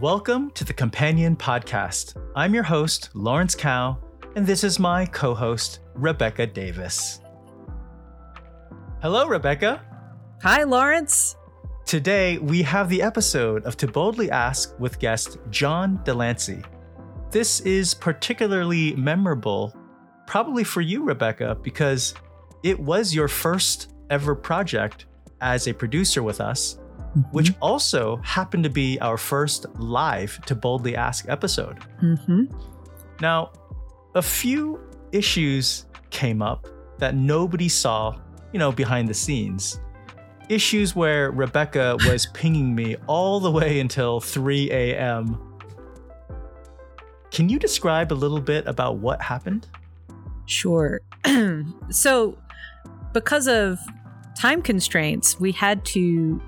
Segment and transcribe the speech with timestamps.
[0.00, 2.16] Welcome to the Companion Podcast.
[2.34, 3.98] I'm your host, Lawrence Cow,
[4.34, 7.20] and this is my co host, Rebecca Davis.
[9.02, 9.84] Hello, Rebecca.
[10.42, 11.36] Hi, Lawrence.
[11.84, 16.62] Today, we have the episode of To Boldly Ask with guest John de Lancie.
[17.30, 19.76] This is particularly memorable,
[20.26, 22.14] probably for you, Rebecca, because
[22.62, 25.04] it was your first ever project
[25.42, 26.78] as a producer with us,
[27.10, 27.20] mm-hmm.
[27.30, 31.78] which also happened to be our first live To Boldly Ask episode.
[32.02, 32.44] Mm-hmm.
[33.20, 33.52] Now,
[34.14, 34.80] a few
[35.12, 36.66] issues came up
[36.98, 38.18] that nobody saw,
[38.52, 39.80] you know, behind the scenes.
[40.48, 45.38] Issues where Rebecca was pinging me all the way until 3 a.m.
[47.30, 49.68] Can you describe a little bit about what happened?
[50.46, 51.00] Sure.
[51.90, 52.36] so,
[53.12, 53.78] because of
[54.36, 56.42] time constraints, we had to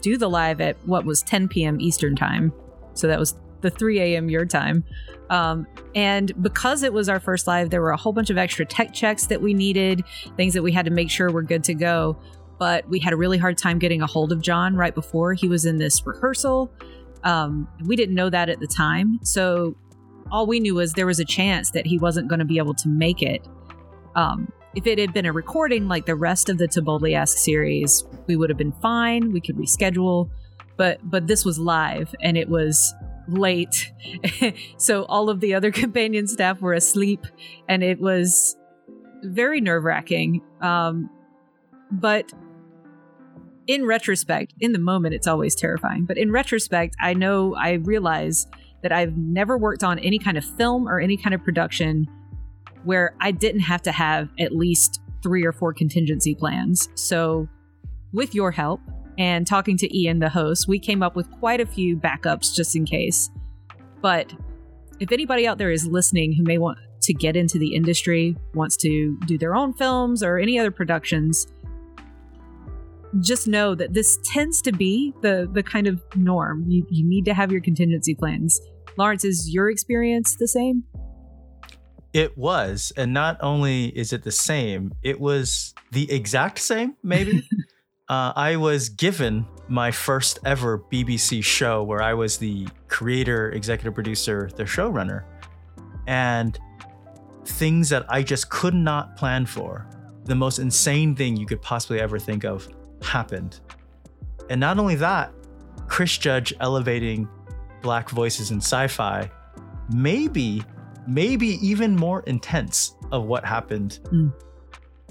[0.00, 1.80] do the live at what was 10 p.m.
[1.80, 2.52] Eastern time.
[2.94, 4.28] So that was the 3 a.m.
[4.28, 4.84] your time.
[5.30, 8.64] Um, and because it was our first live, there were a whole bunch of extra
[8.64, 10.04] tech checks that we needed,
[10.36, 12.18] things that we had to make sure were good to go.
[12.58, 15.48] But we had a really hard time getting a hold of John right before he
[15.48, 16.72] was in this rehearsal.
[17.24, 19.20] Um, we didn't know that at the time.
[19.22, 19.76] So
[20.30, 22.74] all we knew was there was a chance that he wasn't going to be able
[22.74, 23.46] to make it.
[24.14, 27.38] Um, if it had been a recording like the rest of the To Boldly Ask
[27.38, 29.32] series, we would have been fine.
[29.32, 30.30] We could reschedule,
[30.76, 32.94] but but this was live and it was
[33.28, 33.92] late,
[34.76, 37.26] so all of the other companion staff were asleep,
[37.68, 38.56] and it was
[39.22, 40.42] very nerve wracking.
[40.60, 41.10] Um,
[41.90, 42.32] but
[43.66, 46.04] in retrospect, in the moment, it's always terrifying.
[46.04, 48.46] But in retrospect, I know I realize
[48.82, 52.06] that I've never worked on any kind of film or any kind of production
[52.88, 56.88] where I didn't have to have at least three or four contingency plans.
[56.94, 57.46] So,
[58.14, 58.80] with your help
[59.18, 62.74] and talking to Ian, the host, we came up with quite a few backups just
[62.74, 63.28] in case.
[64.00, 64.32] But
[65.00, 68.78] if anybody out there is listening who may want to get into the industry, wants
[68.78, 71.46] to do their own films or any other productions,
[73.20, 76.64] just know that this tends to be the the kind of norm.
[76.66, 78.58] You you need to have your contingency plans.
[78.96, 80.84] Lawrence, is your experience the same?
[82.12, 86.96] It was, and not only is it the same, it was the exact same.
[87.02, 87.46] Maybe
[88.08, 93.94] uh, I was given my first ever BBC show where I was the creator, executive
[93.94, 95.24] producer, the showrunner,
[96.06, 96.58] and
[97.44, 99.86] things that I just could not plan for.
[100.24, 102.68] The most insane thing you could possibly ever think of
[103.02, 103.60] happened.
[104.50, 105.32] And not only that,
[105.86, 107.28] Chris Judge elevating
[107.82, 109.30] black voices in sci fi,
[109.92, 110.62] maybe,
[111.08, 114.00] maybe even more intense of what happened.
[114.12, 114.32] Mm.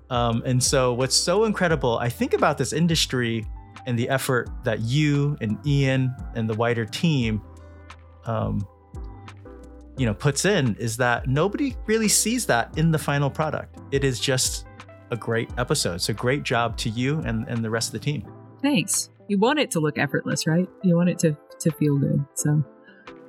[0.09, 3.45] Um, and so, what's so incredible, I think about this industry
[3.85, 7.41] and the effort that you and Ian and the wider team,
[8.25, 8.65] um,
[9.97, 13.79] you know, puts in is that nobody really sees that in the final product.
[13.91, 14.65] It is just
[15.11, 16.01] a great episode.
[16.01, 18.25] So great job to you and, and the rest of the team.
[18.61, 19.09] Thanks.
[19.27, 20.69] You want it to look effortless, right?
[20.83, 22.25] You want it to, to feel good.
[22.35, 22.63] So,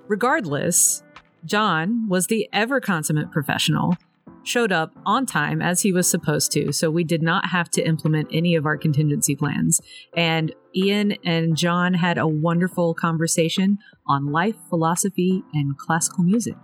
[0.06, 1.02] regardless,
[1.44, 3.96] John was the ever consummate professional,
[4.42, 6.72] showed up on time as he was supposed to.
[6.72, 9.80] So, we did not have to implement any of our contingency plans.
[10.16, 16.56] And Ian and John had a wonderful conversation on life, philosophy, and classical music.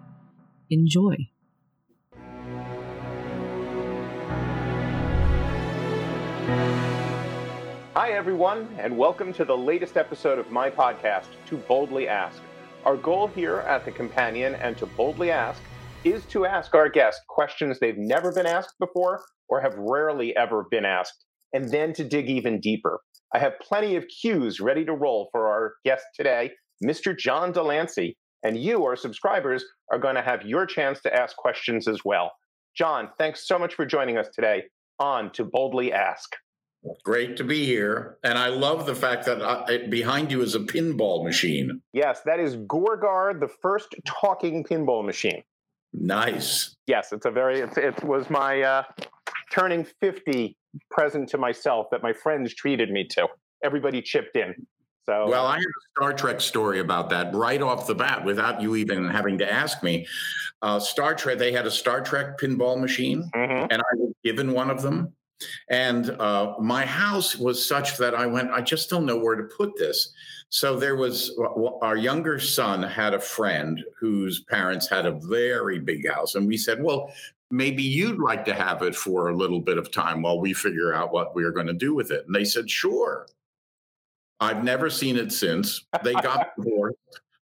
[0.71, 1.29] Enjoy.
[7.95, 12.43] Hi, everyone, and welcome to the latest episode of my podcast, To Boldly Ask.
[12.84, 15.62] Our goal here at The Companion and To Boldly Ask
[16.05, 20.67] is to ask our guests questions they've never been asked before or have rarely ever
[20.71, 21.25] been asked,
[21.55, 23.00] and then to dig even deeper.
[23.34, 26.50] I have plenty of cues ready to roll for our guest today,
[26.84, 27.19] Mr.
[27.19, 28.19] John de Lancie.
[28.43, 32.33] And you, our subscribers, are going to have your chance to ask questions as well.
[32.77, 34.65] John, thanks so much for joining us today
[35.00, 36.37] on To Boldly Ask.
[37.03, 38.19] Great to be here.
[38.25, 41.81] And I love the fact that uh, behind you is a pinball machine.
[41.93, 45.43] Yes, that is Gorgar, the first talking pinball machine.
[45.93, 46.76] Nice.
[46.87, 48.82] Yes, it's a very, it, it was my uh,
[49.50, 50.56] turning 50
[50.91, 53.29] present to myself that my friends treated me to.
[53.62, 54.55] Everybody chipped in.
[55.06, 58.62] So, well, I have a Star Trek story about that right off the bat without
[58.62, 60.06] you even having to ask me.
[60.62, 63.67] Uh, Star Trek, they had a Star Trek pinball machine, mm-hmm.
[63.70, 65.12] and I was given one of them
[65.69, 69.45] and uh, my house was such that I went, I just don't know where to
[69.45, 70.13] put this.
[70.49, 71.37] So there was
[71.83, 76.37] our younger son had a friend whose parents had a very big house.
[76.37, 77.13] And we said, well,
[77.51, 80.95] maybe you'd like to have it for a little bit of time while we figure
[80.95, 82.25] out what we are going to do with it.
[82.27, 83.27] And they said, sure.
[84.41, 85.87] I've never seen it since.
[86.03, 86.99] They got divorced.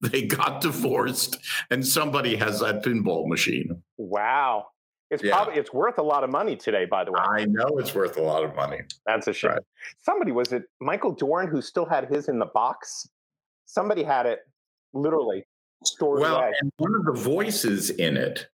[0.01, 1.37] they got divorced,
[1.69, 3.81] and somebody has that pinball machine.
[3.97, 4.67] Wow.
[5.09, 5.35] It's Yeah.
[5.35, 7.19] probably it's worth a lot of money today, by the way.
[7.21, 8.81] I know it's worth a lot of money.
[9.05, 9.51] That's a shame.
[9.51, 9.61] Right.
[10.03, 13.07] Somebody was it Michael Dorn who still had his in the box?
[13.65, 14.39] Somebody had it
[14.93, 15.45] literally
[15.85, 16.53] stored Well, away.
[16.61, 18.47] and one of the voices in it,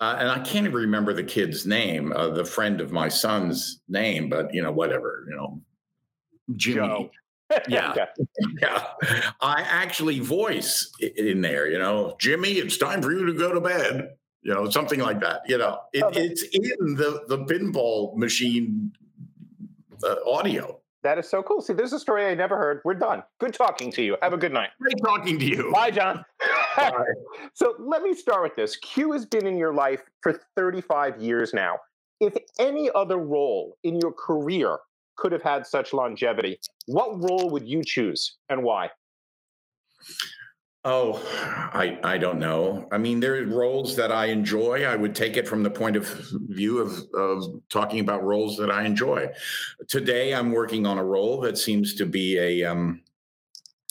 [0.00, 3.80] uh, and I can't even remember the kid's name, uh, the friend of my son's
[3.88, 5.60] name, but you know, whatever, you know,
[6.56, 6.76] Jimmy.
[6.86, 7.10] Joe.
[7.66, 7.90] Yeah.
[7.96, 8.06] Okay.
[8.60, 8.88] Yeah,
[9.40, 11.66] I actually voice in there.
[11.66, 14.10] You know, Jimmy, it's time for you to go to bed.
[14.48, 15.42] You know, something like that.
[15.46, 18.92] You know, it, that- it's in the the pinball machine
[20.02, 20.80] uh, audio.
[21.02, 21.60] That is so cool.
[21.60, 22.80] See, there's a story I never heard.
[22.82, 23.22] We're done.
[23.40, 24.16] Good talking to you.
[24.22, 24.70] Have a good night.
[24.80, 25.70] Great talking to you.
[25.70, 26.24] Bye, John.
[26.78, 26.90] Bye.
[27.52, 28.76] so let me start with this.
[28.76, 31.76] Q has been in your life for 35 years now.
[32.18, 34.78] If any other role in your career
[35.18, 38.88] could have had such longevity, what role would you choose and why?
[40.90, 41.20] Oh,
[41.74, 42.88] I I don't know.
[42.90, 44.86] I mean, there are roles that I enjoy.
[44.86, 46.08] I would take it from the point of
[46.48, 49.28] view of of talking about roles that I enjoy.
[49.86, 53.02] Today, I'm working on a role that seems to be a um,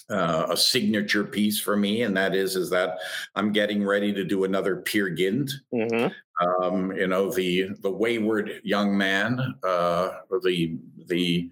[0.10, 2.98] uh, a signature piece for me, and that is is that
[3.36, 5.52] I'm getting ready to do another Peer Gynt.
[5.72, 6.64] Mm-hmm.
[6.64, 10.10] Um, you know, the the wayward young man, uh,
[10.42, 11.52] the the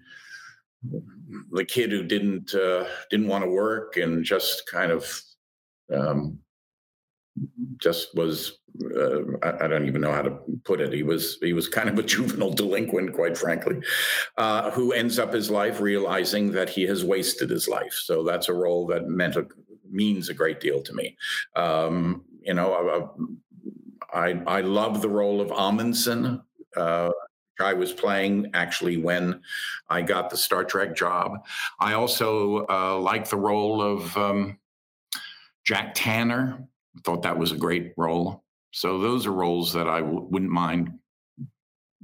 [1.52, 5.22] the kid who didn't uh, didn't want to work and just kind of
[5.94, 6.38] um,
[7.78, 8.58] just was
[8.96, 10.92] uh, I, I don't even know how to put it.
[10.92, 13.80] He was he was kind of a juvenile delinquent, quite frankly,
[14.36, 17.92] uh, who ends up his life realizing that he has wasted his life.
[17.92, 19.46] So that's a role that meant a,
[19.90, 21.16] means a great deal to me.
[21.54, 23.18] Um, you know,
[24.12, 26.42] I, I I love the role of Amundsen.
[26.76, 27.10] Uh,
[27.58, 29.40] I was playing actually when
[29.88, 31.38] I got the Star Trek job.
[31.80, 34.58] I also uh, like the role of um,
[35.66, 36.66] Jack Tanner.
[37.04, 38.44] Thought that was a great role.
[38.72, 40.92] So those are roles that I w- wouldn't mind.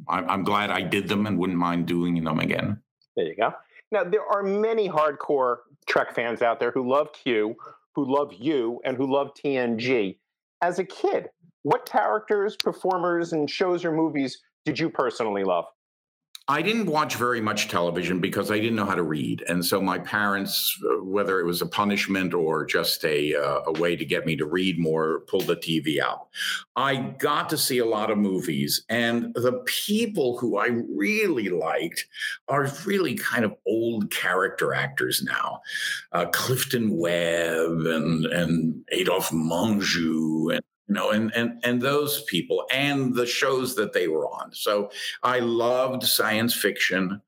[0.09, 2.83] I'm, I'm glad I did them and wouldn't mind doing them again.
[3.17, 3.53] There you go.
[3.91, 7.55] Now, there are many hardcore Trek fans out there who love Q,
[7.95, 10.19] who love you, and who love TNG.
[10.63, 11.29] As a kid,
[11.63, 15.67] what characters, performers, and shows or movies did you personally love?
[16.49, 19.81] I didn't watch very much television because I didn't know how to read, and so
[19.81, 24.05] my parents, uh, whether it was a punishment or just a uh, a way to
[24.05, 26.27] get me to read more, pulled the TV out.
[26.75, 32.07] I got to see a lot of movies, and the people who I really liked
[32.49, 35.61] are really kind of old character actors now,
[36.11, 42.67] uh, Clifton Webb and and Adolphe Menjou and you know, and and and those people
[42.71, 44.53] and the shows that they were on.
[44.53, 44.91] So
[45.23, 47.23] I loved science fiction,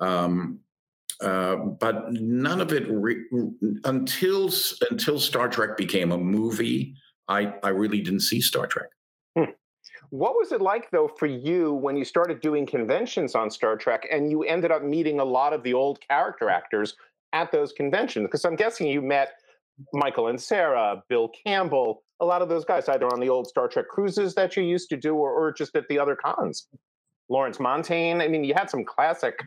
[0.00, 0.58] um,
[1.22, 3.24] uh, but none of it re-
[3.84, 4.50] until
[4.90, 6.94] until Star Trek became a movie.
[7.26, 8.88] I I really didn't see Star Trek.
[10.10, 14.06] What was it like, though, for you when you started doing conventions on Star Trek
[14.08, 16.94] and you ended up meeting a lot of the old character actors
[17.32, 18.26] at those conventions?
[18.26, 19.32] Because I'm guessing you met
[19.92, 23.86] Michael Ansara, Bill Campbell, a lot of those guys, either on the old Star Trek
[23.88, 26.68] cruises that you used to do or, or just at the other cons.
[27.28, 28.22] Lawrence Montaigne.
[28.22, 29.38] I mean, you had some classic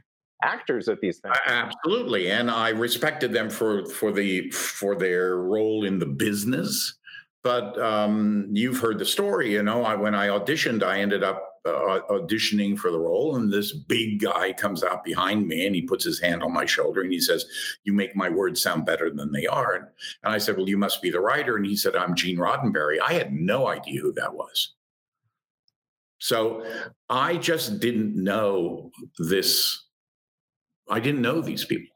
[0.43, 1.35] actors at these things.
[1.47, 6.95] Absolutely, and I respected them for for the for their role in the business.
[7.41, 9.83] But um, you've heard the story, you know.
[9.83, 14.19] I, when I auditioned, I ended up uh, auditioning for the role, and this big
[14.19, 17.19] guy comes out behind me, and he puts his hand on my shoulder, and he
[17.19, 17.45] says,
[17.83, 19.85] "You make my words sound better than they are." And,
[20.23, 22.99] and I said, "Well, you must be the writer." And he said, "I'm Gene Roddenberry."
[22.99, 24.73] I had no idea who that was.
[26.19, 26.65] So
[27.09, 29.85] I just didn't know this.
[30.89, 31.95] I didn't know these people.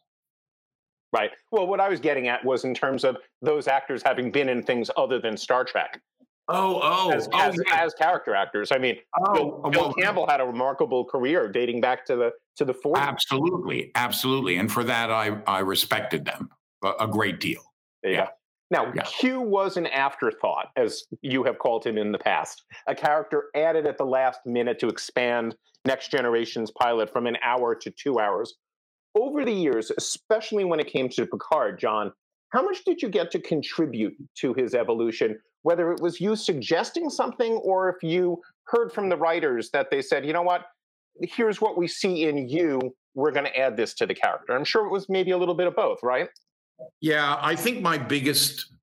[1.11, 1.31] Right.
[1.51, 4.63] Well, what I was getting at was in terms of those actors having been in
[4.63, 6.01] things other than Star Trek
[6.49, 7.83] Oh, oh, as, oh, as, yeah.
[7.83, 8.71] as character actors.
[8.71, 8.97] I mean,
[9.33, 12.73] Bill, oh, Bill well, Campbell had a remarkable career dating back to the to the
[12.73, 12.97] 40s.
[12.97, 16.49] Absolutely, absolutely, and for that, I I respected them
[16.83, 17.61] a, a great deal.
[18.03, 18.27] You Yeah.
[18.71, 19.03] Now, Yeah.
[19.03, 23.85] Q was an afterthought, as you have called him in the past, a character added
[23.85, 28.55] at the last minute to expand Next Generation's pilot from an hour to two hours.
[29.15, 32.11] Over the years, especially when it came to Picard, John,
[32.49, 35.39] how much did you get to contribute to his evolution?
[35.63, 40.01] Whether it was you suggesting something or if you heard from the writers that they
[40.01, 40.65] said, you know what,
[41.21, 44.55] here's what we see in you, we're going to add this to the character.
[44.55, 46.29] I'm sure it was maybe a little bit of both, right?
[47.01, 48.73] Yeah, I think my biggest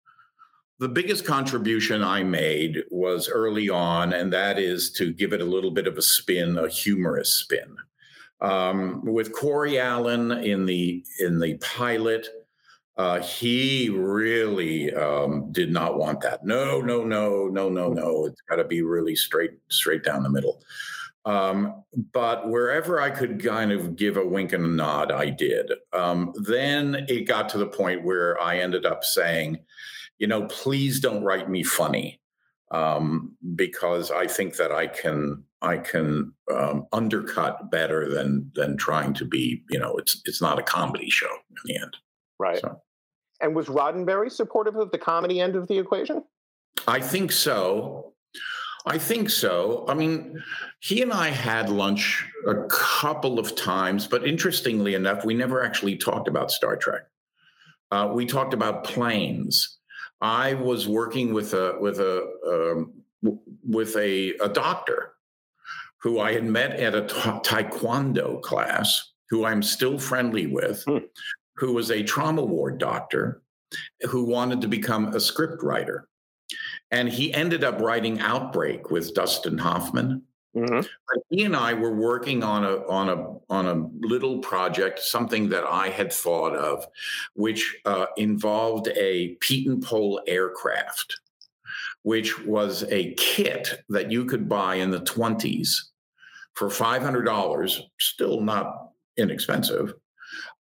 [0.80, 5.44] the biggest contribution I made was early on, and that is to give it a
[5.44, 7.76] little bit of a spin, a humorous spin.
[8.40, 12.28] Um, with Corey Allen in the in the pilot,
[13.00, 16.44] uh, he really um, did not want that.
[16.44, 18.26] No, no, no, no, no, no.
[18.26, 20.62] It's got to be really straight, straight down the middle.
[21.24, 25.72] Um, but wherever I could kind of give a wink and a nod, I did.
[25.94, 29.60] Um, then it got to the point where I ended up saying,
[30.18, 32.20] you know, please don't write me funny
[32.70, 39.14] um, because I think that I can I can um, undercut better than than trying
[39.14, 39.64] to be.
[39.70, 41.96] You know, it's it's not a comedy show in the end.
[42.38, 42.60] Right.
[42.60, 42.78] So.
[43.40, 46.24] And was Roddenberry supportive of the comedy end of the equation?
[46.86, 48.12] I think so.
[48.86, 49.84] I think so.
[49.88, 50.42] I mean,
[50.80, 55.96] he and I had lunch a couple of times, but interestingly enough, we never actually
[55.96, 57.02] talked about Star Trek.
[57.90, 59.78] Uh, we talked about planes.
[60.20, 62.92] I was working with a with a um,
[63.66, 65.14] with a, a doctor
[65.98, 70.98] who I had met at a ta- taekwondo class, who I'm still friendly with, hmm.
[71.60, 73.42] Who was a trauma ward doctor,
[74.08, 76.08] who wanted to become a script writer.
[76.90, 80.22] And he ended up writing Outbreak with Dustin Hoffman.
[80.56, 80.80] Mm-hmm.
[81.28, 85.62] he and I were working on a on a on a little project, something that
[85.62, 86.84] I had thought of,
[87.34, 91.20] which uh, involved a Pietenpol aircraft,
[92.02, 95.92] which was a kit that you could buy in the twenties
[96.54, 99.94] for five hundred dollars, still not inexpensive,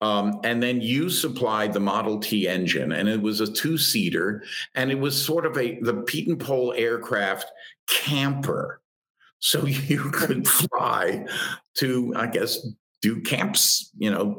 [0.01, 4.43] um, and then you supplied the Model T engine, and it was a two seater,
[4.75, 7.51] and it was sort of a the Pietenpol aircraft
[7.87, 8.81] camper.
[9.39, 11.25] So you could fly
[11.75, 12.67] to, I guess,
[13.01, 14.35] do camps, you know,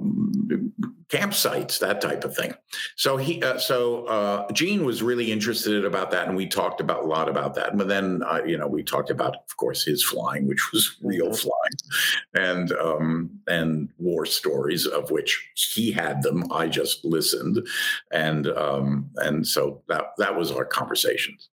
[1.09, 2.55] campsites, that type of thing.
[2.97, 7.05] So he, uh, so uh, Gene was really interested about that, and we talked about
[7.05, 7.77] a lot about that.
[7.77, 11.31] But then, uh, you know, we talked about, of course, his flying, which was real
[11.31, 11.35] mm-hmm.
[11.35, 16.51] flying, and um, and war stories of which he had them.
[16.53, 17.67] I just listened,
[18.13, 21.49] and um, and so that that was our conversations.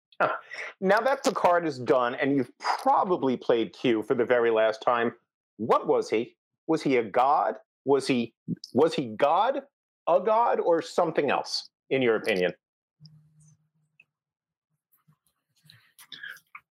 [0.79, 5.13] Now that Picard is done, and you've probably played Q for the very last time,
[5.57, 6.35] what was he?
[6.67, 7.55] Was he a god?
[7.85, 8.33] Was he
[8.73, 9.61] was he God,
[10.07, 11.69] a god, or something else?
[11.89, 12.53] In your opinion?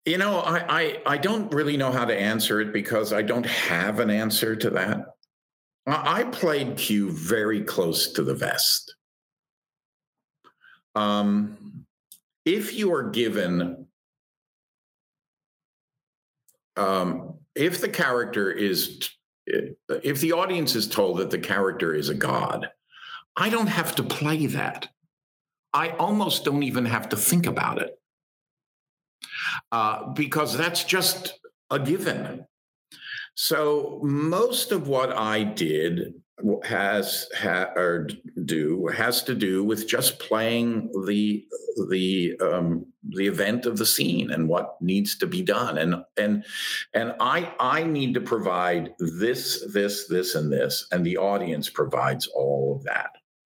[0.04, 3.46] You know, I, I, I don't really know how to answer it because I don't
[3.46, 5.06] have an answer to that.
[5.86, 8.94] I played Q very close to the vest.
[10.94, 11.84] Um,
[12.44, 13.86] if you are given,
[16.76, 19.15] um, if the character is
[19.46, 22.68] if the audience is told that the character is a god,
[23.36, 24.88] I don't have to play that.
[25.72, 27.98] I almost don't even have to think about it
[29.72, 31.38] uh, because that's just
[31.70, 32.46] a given.
[33.36, 36.14] So most of what I did
[36.64, 38.08] has ha, or
[38.44, 41.46] do has to do with just playing the
[41.88, 46.44] the um, the event of the scene and what needs to be done and and
[46.94, 52.26] and I I need to provide this this this and this and the audience provides
[52.28, 53.10] all of that.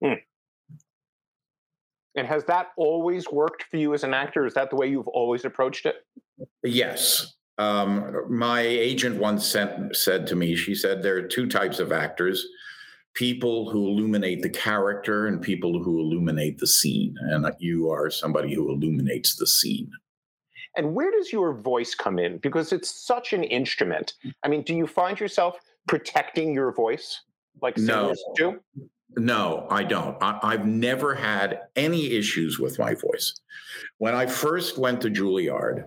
[0.03, 0.21] Hmm.
[2.17, 4.45] And has that always worked for you as an actor?
[4.45, 6.05] Is that the way you've always approached it?
[6.65, 7.38] Yes.
[7.59, 11.93] Um, my agent once sent, said to me, she said, there are two types of
[11.93, 12.47] actors
[13.15, 17.17] people who illuminate the character and people who illuminate the scene.
[17.21, 19.91] And you are somebody who illuminates the scene.
[20.77, 22.39] And where does your voice come in?
[22.39, 24.15] Because it's such an instrument.
[24.45, 25.57] I mean, do you find yourself
[25.89, 27.23] protecting your voice
[27.61, 28.53] like singers no.
[28.53, 28.61] do?
[29.17, 30.17] No, I don't.
[30.21, 33.41] I, have never had any issues with my voice.
[33.97, 35.83] When I first went to Juilliard,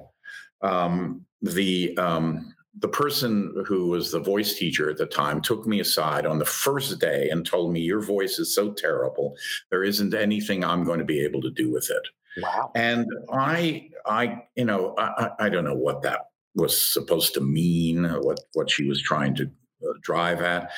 [0.61, 5.79] um, the um, the person who was the voice teacher at the time took me
[5.79, 9.35] aside on the first day and told me, Your voice is so terrible.
[9.69, 12.07] There isn't anything I'm going to be able to do with it.
[12.41, 12.71] Wow.
[12.75, 18.05] And I, I, you know, I, I don't know what that was supposed to mean,
[18.05, 19.43] what, what she was trying to
[19.83, 20.71] uh, drive at.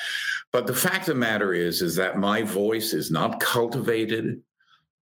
[0.50, 4.42] But the fact of the matter is, is that my voice is not cultivated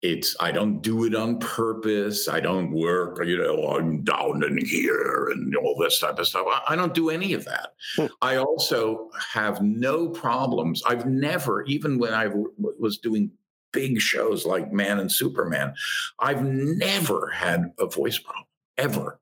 [0.03, 2.29] it's i don't do it on purpose.
[2.29, 6.47] I don't work you know i'm down in here and all this type of stuff.
[6.49, 7.75] I, I don't do any of that.
[7.97, 8.07] Hmm.
[8.21, 10.83] i also have no problems.
[10.85, 13.31] I've never even when i w- was doing
[13.73, 15.73] big shows like man and superman
[16.19, 18.45] i've never had a voice problem
[18.77, 19.19] ever.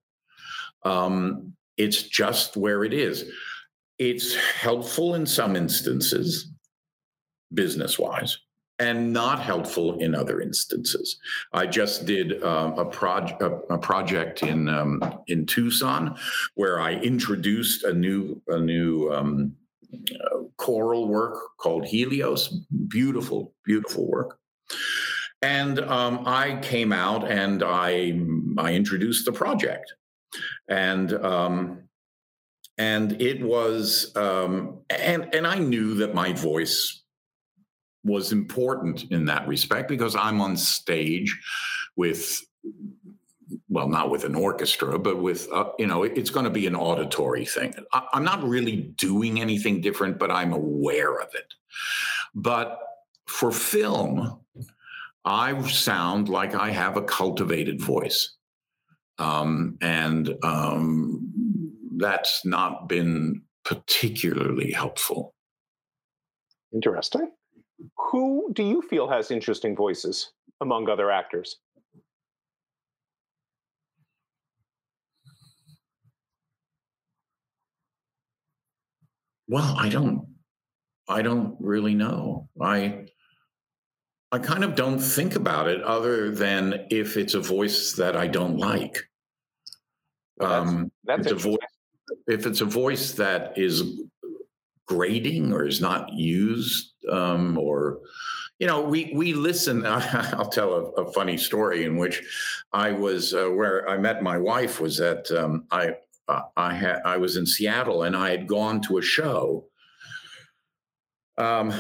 [0.83, 3.31] Um, it's just where it is.
[3.99, 6.51] It's helpful in some instances
[7.53, 8.39] business wise
[8.81, 11.19] and not helpful in other instances.
[11.53, 16.17] I just did um, a, proj- a, a, project in um, in Tucson
[16.55, 19.55] where I introduced a new a new um,
[19.95, 22.49] uh, choral work called Helios.
[22.89, 24.39] Beautiful, beautiful work.
[25.43, 28.19] And um, I came out and I
[28.59, 29.93] I introduced the project,
[30.69, 31.83] and um,
[32.79, 37.01] and it was um, and and I knew that my voice
[38.05, 41.39] was important in that respect because I'm on stage
[41.97, 42.41] with
[43.69, 46.77] well, not with an orchestra, but with, uh, you know, it's going to be an
[46.77, 47.75] auditory thing.
[47.93, 51.55] I, am not really doing anything different, but I'm aware of it.
[52.35, 52.79] But
[53.27, 54.41] for film,
[55.25, 58.37] I sound like I have a cultivated voice.
[59.19, 61.33] Um, and um,
[61.97, 65.35] that's not been particularly helpful.
[66.73, 67.31] Interesting.
[68.11, 71.57] Who do you feel has interesting voices among other actors?
[79.49, 80.27] Well, I don't
[81.09, 82.49] I don't really know.
[82.61, 83.07] I
[84.33, 88.29] I kind of don't think about it other than if it's a voice that I
[88.29, 88.97] don't like.
[90.37, 91.59] Well, that's, um, that's it's a voice,
[92.29, 94.03] if it's a voice that is
[94.91, 98.01] grating or is not used, um, or
[98.59, 99.87] you know, we we listen.
[99.87, 102.23] I'll tell a, a funny story in which
[102.73, 105.95] I was uh, where I met my wife was at um, I
[106.27, 109.67] uh, I had I was in Seattle and I had gone to a show,
[111.39, 111.73] um,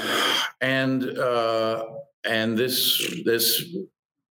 [0.60, 1.84] and uh,
[2.24, 3.64] and this this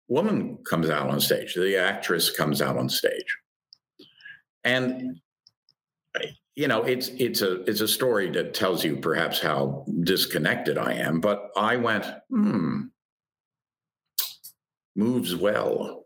[0.07, 1.55] woman comes out on stage.
[1.55, 3.37] The actress comes out on stage,
[4.63, 5.19] and
[6.57, 10.93] you know it's it's a it's a story that tells you perhaps how disconnected I
[10.95, 11.21] am.
[11.21, 12.87] But I went, hmm,
[14.95, 16.05] moves well,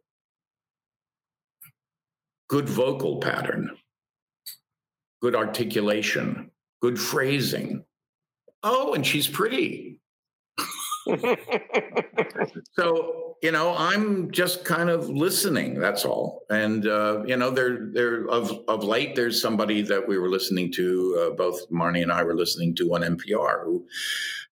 [2.47, 3.71] good vocal pattern
[5.21, 7.85] good articulation, good phrasing.
[8.63, 10.00] Oh, and she's pretty.
[12.73, 16.41] so you know i'm just kind of listening that's all.
[16.49, 20.71] And uh, you know there there of of late there's somebody that we were listening
[20.73, 23.85] to uh, both marnie and i were listening to on npr who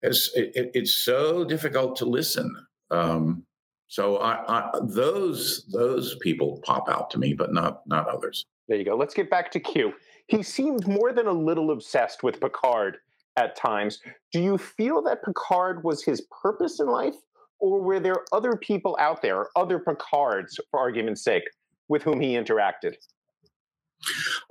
[0.03, 2.55] has it, it's so difficult to listen.
[2.91, 3.43] Um,
[3.87, 8.45] so I, I, those those people pop out to me but not not others.
[8.67, 8.95] There you go.
[8.95, 9.93] Let's get back to q.
[10.27, 12.97] He seemed more than a little obsessed with Picard
[13.37, 13.99] at times.
[14.31, 17.15] Do you feel that Picard was his purpose in life,
[17.59, 21.43] or were there other people out there, other Picards, for argument's sake,
[21.87, 22.95] with whom he interacted?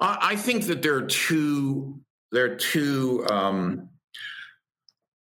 [0.01, 2.01] I think that there are two.
[2.33, 3.27] There are two.
[3.31, 3.89] Um,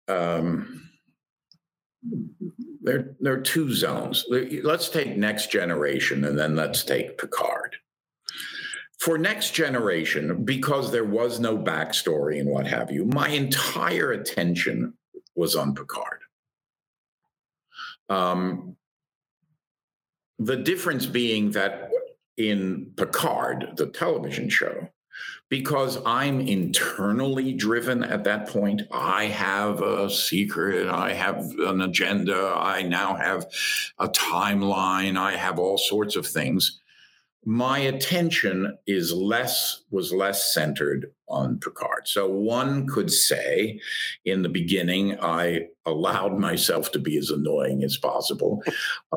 [0.09, 0.91] um,
[2.83, 4.25] there, there are two zones.
[4.63, 7.77] Let's take Next Generation, and then let's take Picard
[8.99, 14.95] for next generation, because there was no backstory and what have you, my entire attention
[15.37, 16.21] was on Picard.
[18.09, 18.77] Um,
[20.39, 21.91] the difference being that
[22.37, 24.89] in Picard, the television show,
[25.49, 32.53] because I'm internally driven at that point, I have a secret, I have an agenda,
[32.57, 33.47] I now have
[33.99, 36.81] a timeline, I have all sorts of things
[37.45, 42.07] my attention is less was less centered on Picard.
[42.07, 43.81] So one could say,
[44.25, 48.63] in the beginning, I allowed myself to be as annoying as possible,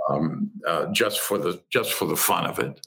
[0.10, 2.80] um, uh, just for the just for the fun of it.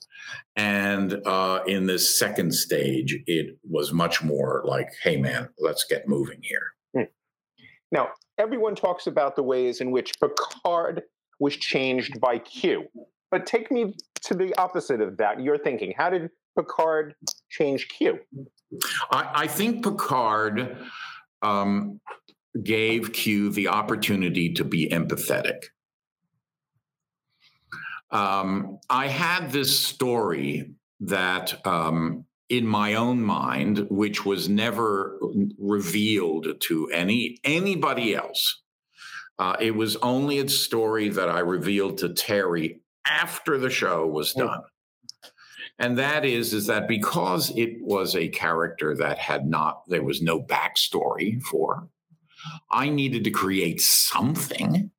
[0.56, 6.08] And uh, in this second stage, it was much more like, "Hey, man, let's get
[6.08, 7.10] moving here." Hmm.
[7.90, 11.02] Now, everyone talks about the ways in which Picard
[11.40, 12.88] was changed by Q.
[13.34, 15.42] But take me to the opposite of that.
[15.42, 17.16] You're thinking, how did Picard
[17.50, 18.20] change Q?
[19.10, 20.76] I, I think Picard
[21.42, 22.00] um,
[22.62, 25.64] gave Q the opportunity to be empathetic.
[28.12, 30.70] Um, I had this story
[31.00, 35.18] that um, in my own mind, which was never
[35.58, 38.62] revealed to any anybody else.
[39.40, 44.32] Uh, it was only a story that I revealed to Terry after the show was
[44.32, 44.62] done.
[45.78, 50.22] And that is, is that because it was a character that had not, there was
[50.22, 51.88] no backstory for,
[52.70, 54.90] I needed to create something,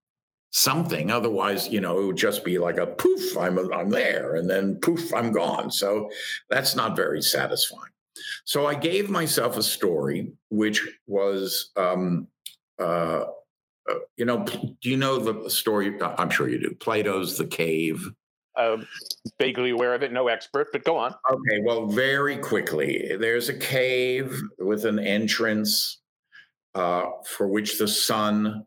[0.51, 1.11] something.
[1.11, 4.75] Otherwise, you know, it would just be like a poof, I'm, I'm there, and then
[4.81, 5.71] poof, I'm gone.
[5.71, 6.09] So
[6.49, 7.91] that's not very satisfying.
[8.45, 12.27] So I gave myself a story, which was um,
[12.79, 13.25] uh, uh,
[14.17, 15.97] you know, do you know the story?
[16.01, 16.75] I'm sure you do.
[16.75, 18.11] Plato's The Cave.
[18.55, 18.77] Uh,
[19.37, 21.13] vaguely aware of it, no expert, but go on.
[21.29, 25.99] Okay, well, very quickly, there's a cave with an entrance
[26.73, 28.65] uh, for which the sun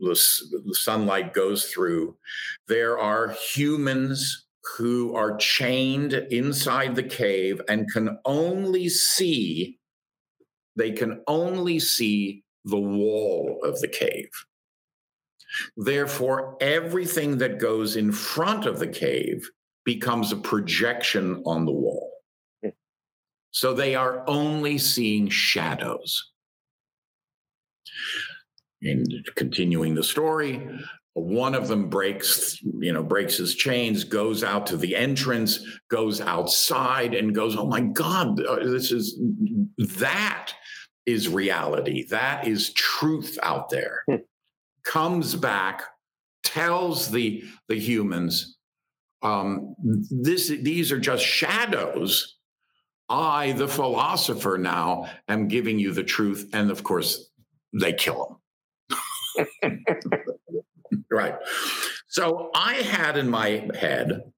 [0.00, 2.16] the sunlight goes through,
[2.68, 9.78] there are humans who are chained inside the cave and can only see
[10.76, 14.30] they can only see the wall of the cave.
[15.76, 19.48] Therefore everything that goes in front of the cave
[19.84, 22.10] becomes a projection on the wall.
[23.50, 26.32] So they are only seeing shadows.
[28.82, 30.60] And continuing the story
[31.14, 36.20] one of them breaks you know breaks his chains goes out to the entrance goes
[36.20, 39.18] outside and goes oh my god uh, this is
[39.78, 40.52] that
[41.06, 44.16] is reality that is truth out there hmm.
[44.84, 45.82] comes back
[46.42, 48.56] tells the the humans
[49.22, 49.74] um,
[50.10, 52.36] this these are just shadows
[53.08, 57.30] i the philosopher now am giving you the truth and of course
[57.72, 58.40] they kill
[59.36, 59.54] him
[61.14, 61.36] Right.
[62.08, 64.32] So I had in my head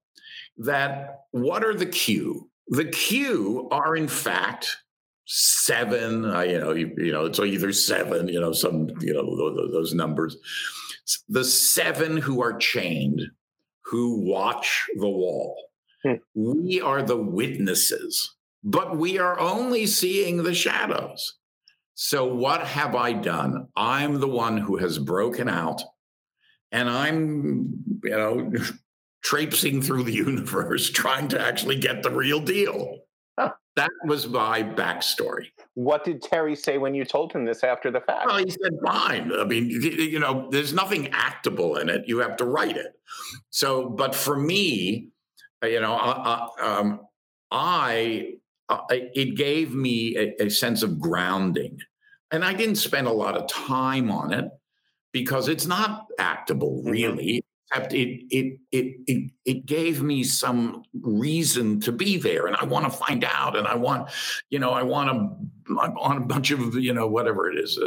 [0.57, 2.49] that what are the Q?
[2.67, 4.77] The Q are in fact
[5.27, 6.25] seven.
[6.25, 8.27] Uh, you know, you, you know, it's either seven.
[8.27, 10.37] You know, some you know those, those numbers.
[11.29, 13.21] The seven who are chained,
[13.85, 15.55] who watch the wall.
[16.03, 16.15] Hmm.
[16.33, 21.35] We are the witnesses, but we are only seeing the shadows.
[21.95, 23.67] So, what have I done?
[23.75, 25.81] I'm the one who has broken out
[26.71, 28.51] and I'm, you know,
[29.23, 32.99] traipsing through the universe trying to actually get the real deal.
[33.77, 35.51] That was my backstory.
[35.75, 38.25] What did Terry say when you told him this after the fact?
[38.25, 39.31] Well, he said, fine.
[39.31, 42.05] I mean, you know, there's nothing actable in it.
[42.07, 42.99] You have to write it.
[43.51, 45.09] So, but for me,
[45.63, 47.01] you know, uh, um,
[47.51, 48.33] I,
[48.67, 51.77] uh, it gave me a, a sense of grounding.
[52.31, 54.45] And I didn't spend a lot of time on it
[55.13, 56.89] because it's not actable mm-hmm.
[56.89, 62.55] really except it, it it it it gave me some reason to be there and
[62.57, 64.09] i want to find out and i want
[64.49, 67.77] you know i want a i want a bunch of you know whatever it is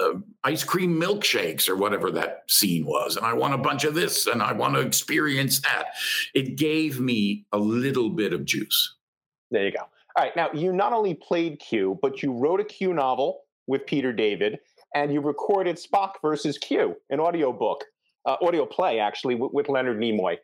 [0.00, 0.12] uh,
[0.44, 4.26] ice cream milkshakes or whatever that scene was and i want a bunch of this
[4.26, 5.86] and i want to experience that.
[6.34, 8.96] It gave me a little bit of juice.
[9.50, 9.80] There you go.
[10.16, 13.86] All right now you not only played q but you wrote a q novel with
[13.86, 14.58] peter david
[14.94, 17.84] and you recorded Spock versus Q, an audio book,
[18.26, 20.36] uh, audio play actually with, with Leonard Nimoy.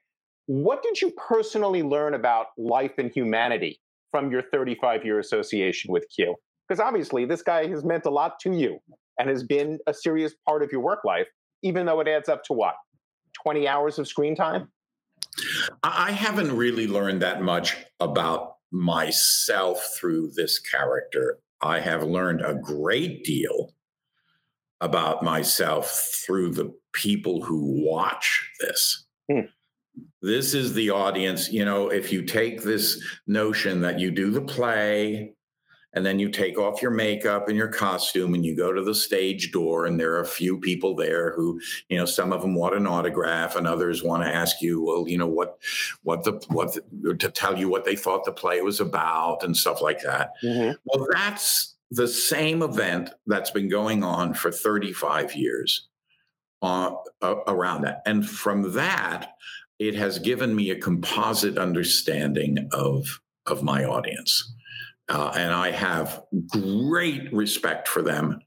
[0.47, 6.07] What did you personally learn about life and humanity from your 35 year association with
[6.15, 6.35] Q?
[6.69, 8.79] Because obviously, this guy has meant a lot to you
[9.19, 11.27] and has been a serious part of your work life,
[11.63, 12.75] even though it adds up to what,
[13.43, 14.69] 20 hours of screen time?
[15.83, 21.39] I haven't really learned that much about myself through this character.
[21.61, 23.75] I have learned a great deal
[24.81, 25.91] about myself
[26.27, 29.05] through the people who watch this.
[29.31, 29.41] Hmm.
[30.21, 31.51] This is the audience.
[31.51, 35.35] You know, if you take this notion that you do the play
[35.95, 38.95] and then you take off your makeup and your costume and you go to the
[38.95, 42.55] stage door and there are a few people there who you know some of them
[42.55, 45.59] want an autograph and others want to ask you well you know what
[46.03, 49.57] what the what the, to tell you what they thought the play was about and
[49.57, 50.73] stuff like that mm-hmm.
[50.87, 55.89] well that's the same event that's been going on for 35 years
[56.63, 56.95] uh,
[57.47, 58.03] around that.
[58.07, 59.33] And from that,
[59.79, 64.55] it has given me a composite understanding of, of my audience.
[65.09, 68.41] Uh, and I have great respect for them,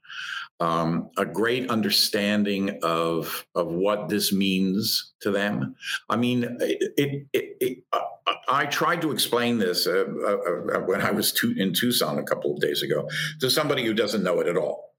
[0.61, 5.75] um, a great understanding of, of what this means to them.
[6.09, 7.99] I mean, it, it, it, uh,
[8.47, 12.53] I tried to explain this uh, uh, uh when I was in Tucson a couple
[12.53, 13.09] of days ago
[13.41, 14.94] to somebody who doesn't know it at all.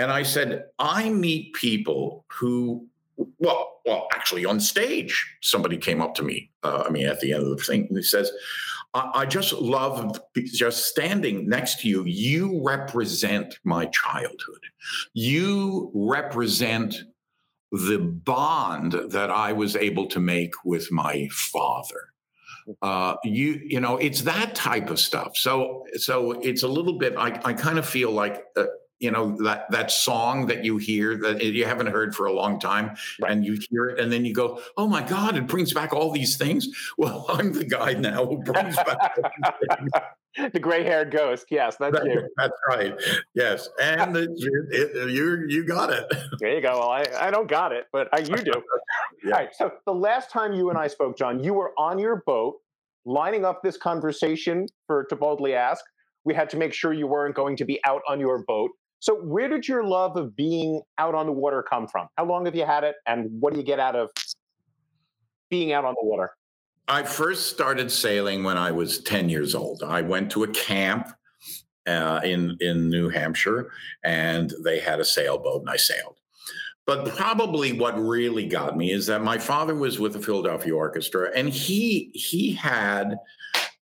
[0.00, 2.86] And I said, I meet people who,
[3.38, 6.50] well, well, actually on stage, somebody came up to me.
[6.62, 8.32] Uh, I mean, at the end of the thing, and he says,
[8.94, 12.04] I, I just love just standing next to you.
[12.04, 14.64] You represent my childhood.
[15.12, 17.02] You represent
[17.70, 22.10] the bond that I was able to make with my father
[22.82, 27.14] uh, you you know it's that type of stuff so so it's a little bit
[27.16, 28.64] i, I kind of feel like uh,
[29.00, 32.60] you know that that song that you hear that you haven't heard for a long
[32.60, 33.32] time right.
[33.32, 36.10] and you hear it and then you go oh my god it brings back all
[36.10, 36.68] these things?
[36.98, 39.16] Well i'm the guy now who brings back
[40.52, 41.46] the gray-haired ghost.
[41.50, 42.28] Yes that's that, you.
[42.36, 42.94] that's right.
[43.34, 44.28] Yes and the,
[44.70, 46.04] it, you you got it.
[46.40, 46.78] There you go.
[46.78, 48.52] Well i, I don't got it but I, you do.
[49.24, 49.32] Yeah.
[49.32, 52.22] all right so the last time you and i spoke john you were on your
[52.26, 52.56] boat
[53.04, 55.84] lining up this conversation for to boldly ask.
[56.24, 59.14] We had to make sure you weren't going to be out on your boat So,
[59.16, 62.08] where did your love of being out on the water come from?
[62.16, 64.10] How long have you had it, and what do you get out of
[65.48, 66.30] being out on the water?
[66.86, 69.82] I first started sailing when I was 10 years old.
[69.82, 71.08] I went to a camp
[71.86, 73.70] uh, in in New Hampshire,
[74.04, 76.16] and they had a sailboat, and I sailed.
[76.86, 81.30] But probably what really got me is that my father was with the Philadelphia Orchestra,
[81.34, 83.16] and he he had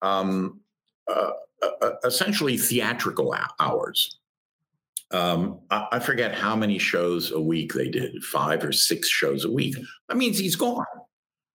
[0.01, 0.59] um,
[1.07, 4.19] uh, uh, essentially theatrical hours.
[5.11, 9.45] Um, I, I forget how many shows a week they did, five or six shows
[9.45, 9.75] a week.
[10.09, 10.85] That means he's gone.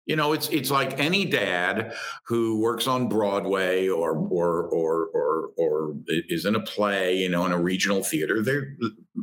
[0.07, 1.93] You know, it's it's like any dad
[2.27, 7.45] who works on Broadway or or or or or is in a play, you know,
[7.45, 8.41] in a regional theater.
[8.41, 8.77] There,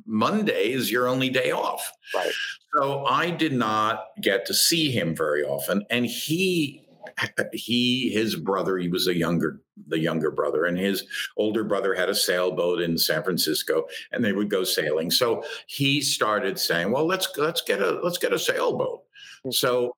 [0.06, 1.90] Monday is your only day off.
[2.14, 2.32] Right.
[2.76, 6.84] So I did not get to see him very often, and he
[7.54, 11.04] he his brother he was a younger the younger brother and his
[11.38, 15.12] older brother had a sailboat in San Francisco and they would go sailing.
[15.12, 19.02] So he started saying well let's let's get a let's get a sailboat.
[19.46, 19.52] Mm-hmm.
[19.52, 19.96] so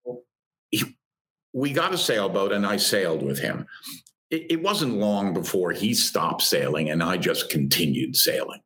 [0.71, 0.84] he,
[1.54, 3.65] we got a sailboat and I sailed with him.
[4.30, 8.62] It, it wasn't long before he stopped sailing and I just continued sailing.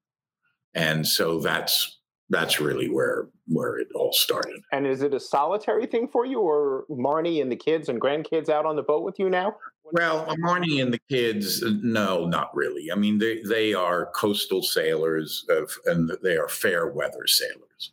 [0.74, 1.99] And so that's
[2.30, 4.62] that's really where where it all started.
[4.72, 8.50] And is it a solitary thing for you, or Marnie and the kids and grandkids
[8.50, 9.56] out on the boat with you now?
[9.92, 12.92] Well, Marnie and the kids, uh, no, not really.
[12.92, 17.92] I mean, they they are coastal sailors, of, and they are fair weather sailors.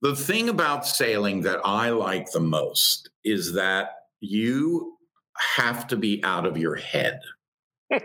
[0.00, 4.96] The thing about sailing that I like the most is that you
[5.56, 7.20] have to be out of your head.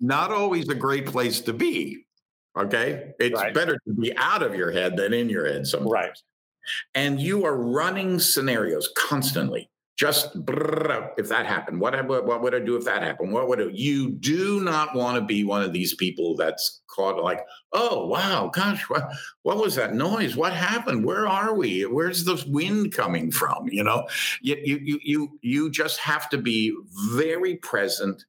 [0.00, 2.04] not always a great place to be
[2.58, 3.12] Okay.
[3.18, 3.54] It's right.
[3.54, 5.90] better to be out of your head than in your head sometimes.
[5.90, 6.18] Right.
[6.94, 9.70] And you are running scenarios constantly.
[9.96, 13.32] Just if that happened, what, what would I do if that happened?
[13.32, 17.20] What would I, you do not want to be one of these people that's caught
[17.20, 19.10] like, oh wow, gosh, what
[19.42, 20.36] what was that noise?
[20.36, 21.04] What happened?
[21.04, 21.82] Where are we?
[21.82, 23.66] Where's the wind coming from?
[23.68, 24.06] You know,
[24.40, 26.76] you you you you just have to be
[27.10, 28.24] very present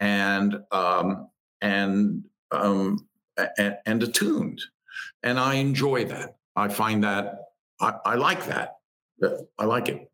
[0.00, 1.28] and um
[1.60, 3.06] and um
[3.58, 4.60] and, and attuned.
[5.22, 6.36] And I enjoy that.
[6.56, 7.38] I find that
[7.80, 8.76] I, I like that.
[9.58, 10.10] I like it.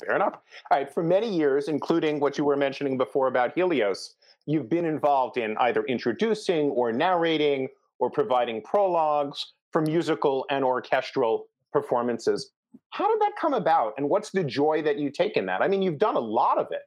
[0.00, 0.34] Fair enough.
[0.70, 0.92] All right.
[0.92, 4.14] For many years, including what you were mentioning before about Helios,
[4.46, 11.46] you've been involved in either introducing or narrating or providing prologues for musical and orchestral
[11.72, 12.50] performances.
[12.90, 13.94] How did that come about?
[13.96, 15.62] And what's the joy that you take in that?
[15.62, 16.82] I mean, you've done a lot of it.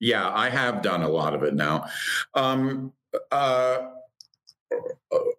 [0.00, 1.86] Yeah, I have done a lot of it now.
[2.34, 2.92] Um,
[3.30, 3.78] uh,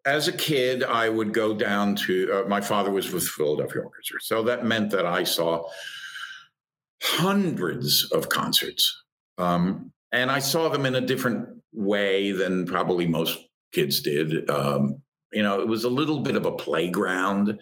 [0.05, 4.21] as a kid, I would go down to uh, my father was with Philadelphia Orchestra,
[4.21, 5.67] so that meant that I saw
[7.01, 9.03] hundreds of concerts,
[9.37, 13.37] um, and I saw them in a different way than probably most
[13.73, 14.49] kids did.
[14.49, 15.01] Um,
[15.33, 17.59] you know, it was a little bit of a playground.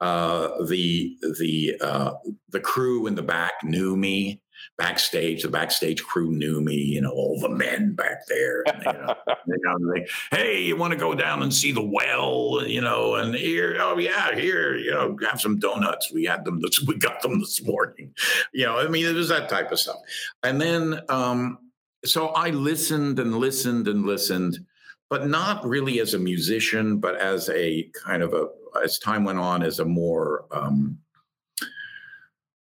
[0.00, 2.12] Uh, the the uh,
[2.50, 4.40] the crew in the back knew me
[4.78, 5.42] backstage.
[5.42, 8.62] The backstage crew knew me, you know, all the men back there.
[8.66, 9.14] And, you know,
[9.46, 13.16] you know they, hey, you want to go down and see the well, you know,
[13.16, 16.10] and here, oh yeah, here, you know, have some donuts.
[16.12, 18.14] We had them, this, we got them this morning.
[18.52, 19.98] You know, I mean, it was that type of stuff.
[20.42, 21.58] And then, um,
[22.04, 24.64] so I listened and listened and listened,
[25.10, 28.46] but not really as a musician, but as a kind of a,
[28.82, 30.98] as time went on, as a more, um,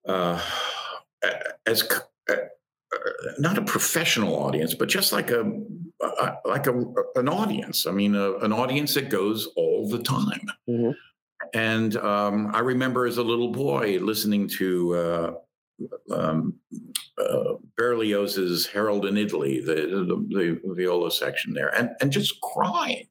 [0.05, 0.41] uh,
[1.65, 1.83] as
[2.29, 2.35] uh,
[3.37, 5.51] not a professional audience, but just like a,
[6.45, 6.83] like a
[7.15, 7.85] an audience.
[7.85, 10.51] I mean, a, an audience that goes all the time.
[10.67, 10.91] Mm-hmm.
[11.53, 15.33] And um, I remember as a little boy listening to uh,
[16.11, 16.55] um,
[17.17, 23.07] uh, Berlioz's Harold in Italy, the, the, the viola section there, and and just crying,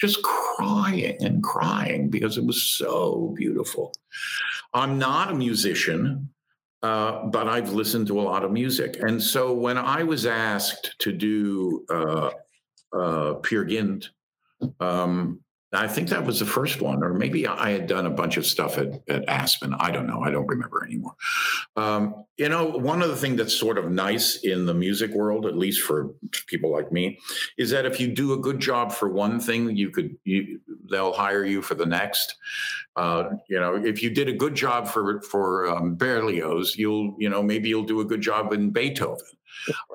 [0.00, 3.92] just crying and crying because it was so beautiful.
[4.72, 6.30] I'm not a musician.
[6.82, 8.98] Uh, but I've listened to a lot of music.
[9.00, 12.30] And so when I was asked to do uh,
[12.96, 14.10] uh, Peer Gynt,
[14.78, 15.40] um,
[15.72, 18.46] I think that was the first one, or maybe I had done a bunch of
[18.46, 19.74] stuff at, at Aspen.
[19.74, 20.22] I don't know.
[20.22, 21.12] I don't remember anymore.
[21.76, 25.44] Um, you know, one of the things that's sort of nice in the music world,
[25.44, 26.14] at least for
[26.46, 27.18] people like me,
[27.58, 31.12] is that if you do a good job for one thing, you could you, they'll
[31.12, 32.36] hire you for the next.
[32.98, 37.28] Uh, you know, if you did a good job for for um, Berlioz, you'll you
[37.28, 39.24] know maybe you'll do a good job in Beethoven,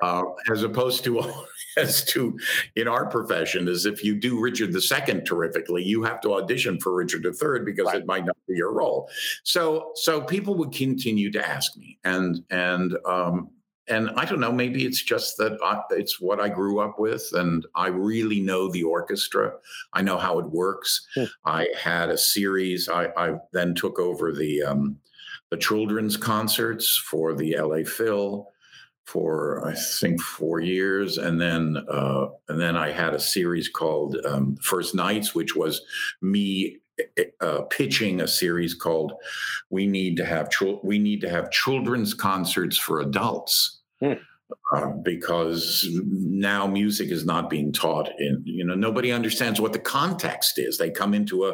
[0.02, 1.22] uh, as opposed to
[1.76, 2.38] as to
[2.76, 6.94] in our profession is if you do Richard II terrifically, you have to audition for
[6.94, 7.96] Richard III because right.
[7.96, 9.10] it might not be your role.
[9.42, 13.50] So so people would continue to ask me, and and um,
[13.88, 17.28] and I don't know, maybe it's just that I, it's what I grew up with,
[17.32, 19.52] and I really know the orchestra.
[19.92, 21.06] I know how it works.
[21.14, 21.24] Hmm.
[21.44, 22.88] I had a series.
[22.88, 24.98] I, I then took over the um,
[25.50, 28.48] the children's concerts for the LA Phil
[29.04, 34.16] for I think four years, and then uh, and then I had a series called
[34.24, 35.82] um, First Nights, which was
[36.22, 36.78] me
[37.40, 39.12] uh, pitching a series called
[39.70, 40.50] "We Need to Have
[40.82, 44.14] We Need to Have Children's Concerts for Adults." Hmm.
[44.74, 49.78] Uh, because now music is not being taught in you know nobody understands what the
[49.78, 51.52] context is they come into a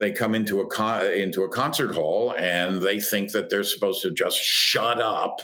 [0.00, 4.02] they come into a con, into a concert hall and they think that they're supposed
[4.02, 5.40] to just shut up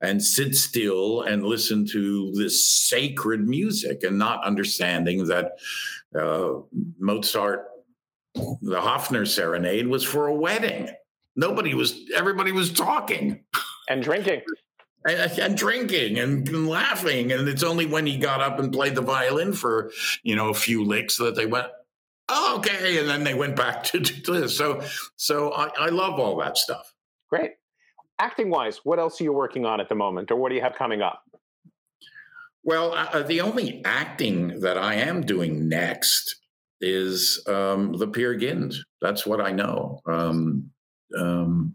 [0.00, 5.52] and sit still and listen to this sacred music and not understanding that
[6.18, 6.54] uh,
[6.98, 7.66] Mozart
[8.34, 10.88] the Haffner serenade was for a wedding.
[11.36, 13.44] Nobody was, everybody was talking
[13.88, 14.42] and drinking.
[15.04, 17.32] And, and, drinking and, and, laughing.
[17.32, 19.90] And it's only when he got up and played the violin for,
[20.22, 21.66] you know, a few licks that they went,
[22.28, 22.98] oh, okay.
[22.98, 24.56] And then they went back to, to this.
[24.56, 24.80] So,
[25.16, 26.94] so I, I love all that stuff.
[27.30, 27.52] Great.
[28.20, 30.60] Acting wise, what else are you working on at the moment or what do you
[30.60, 31.24] have coming up?
[32.62, 36.36] Well, uh, the only acting that I am doing next
[36.82, 38.74] is um, the Peer Gynt.
[39.00, 40.00] That's what I know.
[40.06, 40.70] Um,
[41.18, 41.74] um,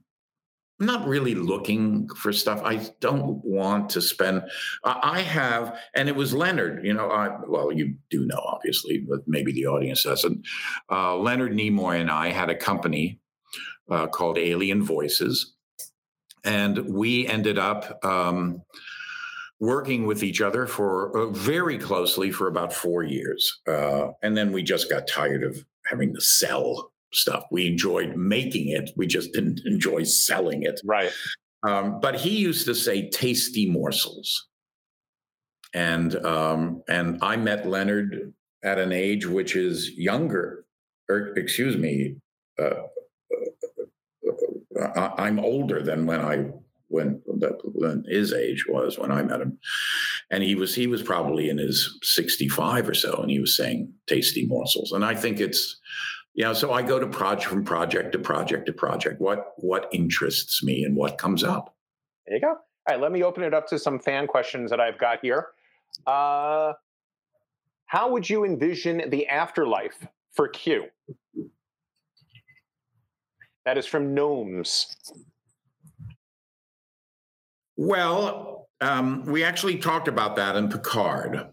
[0.80, 2.62] I'm not really looking for stuff.
[2.64, 4.44] I don't want to spend.
[4.84, 6.86] I have, and it was Leonard.
[6.86, 10.46] You know, I well, you do know obviously, but maybe the audience doesn't.
[10.92, 13.20] Uh, Leonard Nimoy and I had a company
[13.90, 15.56] uh, called Alien Voices,
[16.44, 18.04] and we ended up.
[18.06, 18.62] Um,
[19.60, 23.62] working with each other for uh, very closely for about four years.
[23.68, 27.44] Uh, and then we just got tired of having to sell stuff.
[27.52, 30.80] We enjoyed making it, we just didn't enjoy selling it.
[30.86, 31.12] Right.
[31.64, 34.48] Um, but he used to say tasty morsels.
[35.74, 40.66] And um, and I met Leonard at an age which is younger,
[41.10, 42.16] or excuse me,
[42.58, 42.88] uh, uh,
[44.80, 46.46] uh, uh I'm older than when I
[46.90, 47.22] when
[48.08, 49.60] his age was when I met him,
[50.32, 53.56] and he was he was probably in his sixty five or so, and he was
[53.56, 55.80] saying tasty morsels, and I think it's
[56.36, 59.20] know so I go to project from project to project to project.
[59.20, 61.76] What what interests me and what comes up.
[62.26, 62.50] There you go.
[62.50, 62.58] All
[62.90, 65.48] right, let me open it up to some fan questions that I've got here.
[66.06, 66.74] Uh,
[67.86, 70.86] how would you envision the afterlife for Q?
[73.66, 74.96] That is from Gnomes.
[77.78, 81.50] Well, um, we actually talked about that in Picard.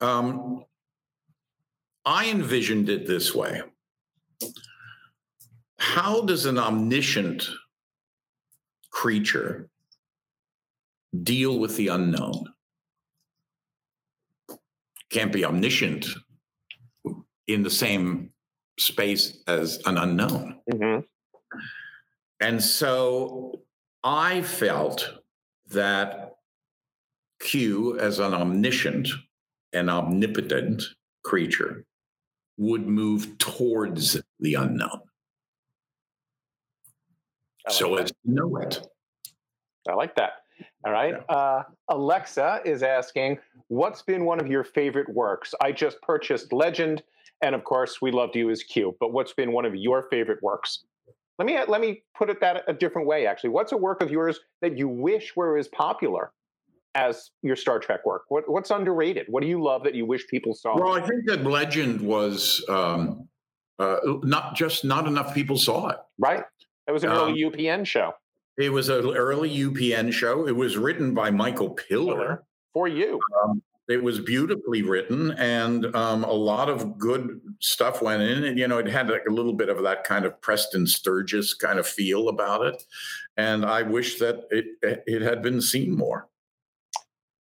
[0.00, 0.64] Um,
[2.04, 3.62] I envisioned it this way
[5.78, 7.48] How does an omniscient
[8.90, 9.68] creature
[11.22, 12.44] deal with the unknown?
[15.10, 16.06] Can't be omniscient
[17.46, 18.30] in the same
[18.78, 20.60] space as an unknown.
[20.72, 21.00] Mm-hmm.
[22.40, 23.64] And so
[24.04, 25.14] I felt
[25.70, 26.34] that
[27.40, 29.08] Q, as an omniscient
[29.72, 30.82] and omnipotent
[31.24, 31.86] creature,
[32.58, 35.00] would move towards the unknown.
[37.66, 38.02] Like so that.
[38.02, 38.86] as to know it.
[39.88, 40.32] I like that.
[40.84, 41.14] All right.
[41.28, 41.34] Yeah.
[41.34, 43.38] Uh, Alexa is asking,
[43.68, 45.54] what's been one of your favorite works?
[45.62, 47.02] I just purchased Legend,
[47.40, 50.42] and of course, we loved you as Q, but what's been one of your favorite
[50.42, 50.84] works?
[51.38, 53.26] Let me let me put it that a different way.
[53.26, 56.32] Actually, what's a work of yours that you wish were as popular
[56.94, 58.22] as your Star Trek work?
[58.28, 59.26] What, what's underrated?
[59.28, 60.78] What do you love that you wish people saw?
[60.78, 63.28] Well, I think that Legend was um,
[63.78, 65.98] uh, not just not enough people saw it.
[66.18, 66.44] Right.
[66.86, 68.12] It was an um, early UPN show.
[68.56, 70.46] It was an early UPN show.
[70.46, 72.44] It was written by Michael Piller.
[72.72, 73.20] For you.
[73.42, 78.44] Um, it was beautifully written, and um, a lot of good stuff went in.
[78.44, 81.54] And you know, it had like a little bit of that kind of Preston Sturges
[81.54, 82.82] kind of feel about it.
[83.36, 86.28] And I wish that it it had been seen more.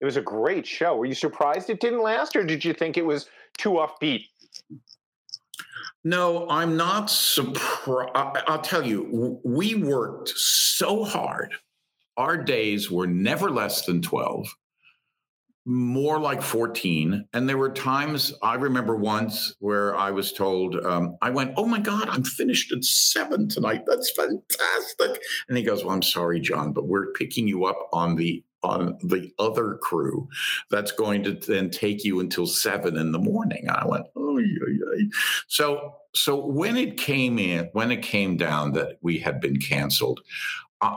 [0.02, 0.98] It was a great show.
[0.98, 4.26] Were you surprised it didn't last, or did you think it was too offbeat?
[6.03, 8.12] No, I'm not surprised.
[8.14, 11.53] I'll tell you, we worked so hard.
[12.18, 14.53] Our days were never less than 12
[15.66, 21.18] more like 14 and there were times i remember once where i was told um,
[21.22, 23.84] i went oh my god i'm finished at seven tonight.
[23.88, 25.22] That's fantastic.
[25.47, 28.97] And he goes well i'm sorry john but we're picking you up on the on
[29.03, 30.28] the other crew
[30.72, 33.68] that's going to then take you until seven in the morning.
[33.70, 35.05] I went oh yeah, yeah.
[35.47, 40.22] so so when it came in when it came down that we had been canceled
[40.82, 40.95] uh,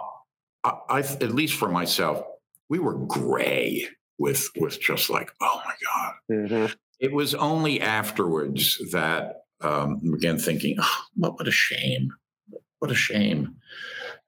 [0.65, 2.23] I, I at least for myself,
[2.69, 3.87] we were gray
[4.19, 6.15] with with just like, oh my god.
[6.31, 6.75] Mm-hmm.
[7.01, 12.13] It was only afterwards that um, again thinking, oh, what, what a shame,
[12.79, 13.57] what a shame.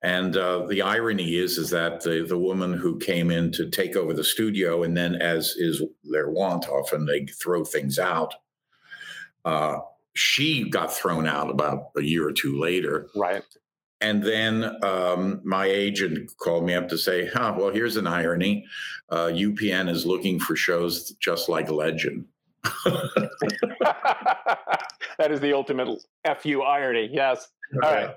[0.00, 3.96] And uh, the irony is, is that the the woman who came in to take
[3.96, 8.34] over the studio, and then, as is their wont, often they throw things out.
[9.44, 9.78] Uh,
[10.14, 13.08] she got thrown out about a year or two later.
[13.16, 13.42] Right.
[14.00, 18.64] And then um, my agent called me up to say, huh, well, here's an irony.
[19.10, 22.26] Uh, UPN is looking for shows just like Legend.
[25.18, 26.00] that is the ultimate
[26.40, 27.08] FU irony.
[27.12, 27.48] Yes.
[27.82, 28.14] All right.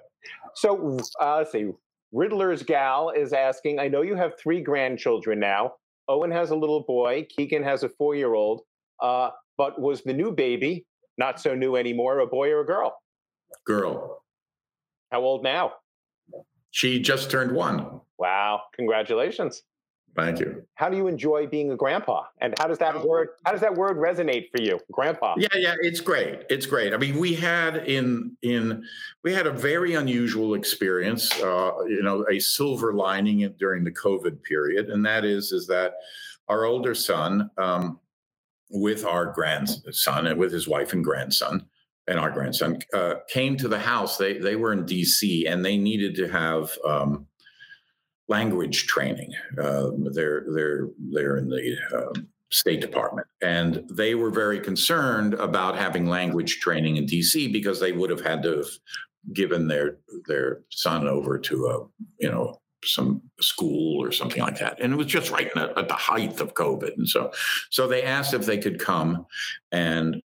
[0.56, 1.72] So uh, let's see.
[2.12, 5.74] Riddler's gal is asking I know you have three grandchildren now.
[6.08, 8.62] Owen has a little boy, Keegan has a four year old.
[9.02, 10.86] Uh, but was the new baby,
[11.18, 12.98] not so new anymore, a boy or a girl?
[13.66, 14.24] Girl.
[15.12, 15.74] How old now?
[16.72, 18.00] She just turned one.
[18.18, 18.62] Wow.
[18.76, 19.64] Congratulations.
[20.16, 20.64] Thank you.
[20.76, 22.24] How do you enjoy being a grandpa?
[22.42, 25.36] And how does that word how does that word resonate for you, grandpa?
[25.38, 26.44] Yeah, yeah, it's great.
[26.50, 26.94] It's great.
[26.94, 28.84] I mean, we had in in
[29.24, 34.44] we had a very unusual experience, uh, you know, a silver lining during the COVID
[34.44, 35.94] period, and that is is that
[36.50, 37.98] our older son um,
[38.70, 41.66] with our grandson and with his wife and grandson
[42.08, 44.18] and our grandson uh, came to the house.
[44.18, 45.46] They they were in D.C.
[45.46, 47.28] and they needed to have um,
[48.28, 49.32] language training.
[49.62, 55.78] Uh, they're they're they're in the um, State Department, and they were very concerned about
[55.78, 57.48] having language training in D.C.
[57.48, 58.70] because they would have had to have
[59.34, 59.98] given their
[60.28, 64.96] their son over to a you know some school or something like that and it
[64.96, 67.32] was just right at the height of covid and so
[67.70, 69.24] so they asked if they could come
[69.72, 70.20] and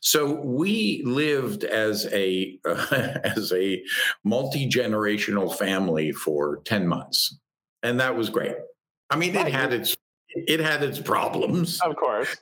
[0.00, 2.86] so we lived as a uh,
[3.24, 3.82] as a
[4.24, 7.38] multi generational family for ten months,
[7.82, 8.56] and that was great.
[9.10, 9.96] I mean, it had its
[10.28, 12.36] it had its problems, of course.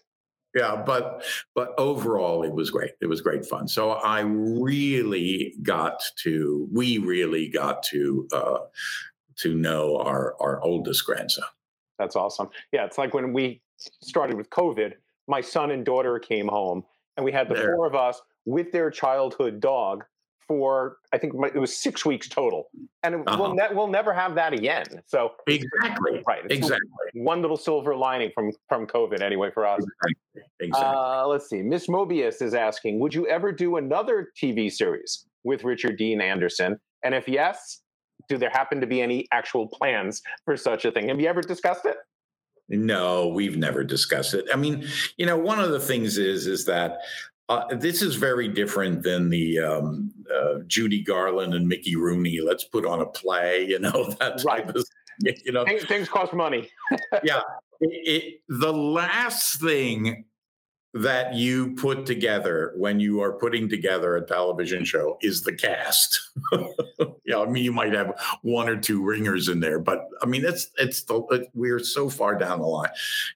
[0.54, 2.92] Yeah, but but overall, it was great.
[3.00, 3.66] It was great fun.
[3.66, 8.58] So I really got to we really got to uh,
[9.38, 11.44] to know our our oldest grandson.
[11.98, 12.50] That's awesome.
[12.72, 13.62] Yeah, it's like when we
[14.02, 14.94] started with COVID.
[15.26, 16.84] My son and daughter came home
[17.16, 17.74] and we had the there.
[17.74, 20.04] four of us with their childhood dog
[20.46, 22.68] for I think it was six weeks total,
[23.02, 23.36] and uh-huh.
[23.40, 24.84] we'll ne- we'll never have that again.
[25.06, 26.88] So exactly, right, exactly.
[27.14, 29.80] One little silver lining from from COVID, anyway, for us.
[29.80, 30.42] Exactly.
[30.60, 30.94] exactly.
[30.94, 31.62] Uh, let's see.
[31.62, 36.78] Miss Mobius is asking, would you ever do another TV series with Richard Dean Anderson?
[37.04, 37.80] And if yes,
[38.28, 41.08] do there happen to be any actual plans for such a thing?
[41.08, 41.96] Have you ever discussed it?
[42.68, 44.46] No, we've never discussed it.
[44.52, 44.86] I mean,
[45.16, 46.98] you know, one of the things is is that
[47.48, 52.40] uh, this is very different than the um, uh, Judy Garland and Mickey Rooney.
[52.40, 54.68] Let's put on a play, you know that right.
[54.68, 54.84] Of,
[55.20, 56.70] you know, things, things cost money.
[57.22, 57.42] yeah,
[57.80, 60.24] it, it, the last thing
[60.94, 66.20] that you put together when you are putting together a television show is the cast.
[67.24, 70.44] yeah, I mean, you might have one or two ringers in there, but I mean,
[70.44, 72.90] it's it's the we're so far down the line.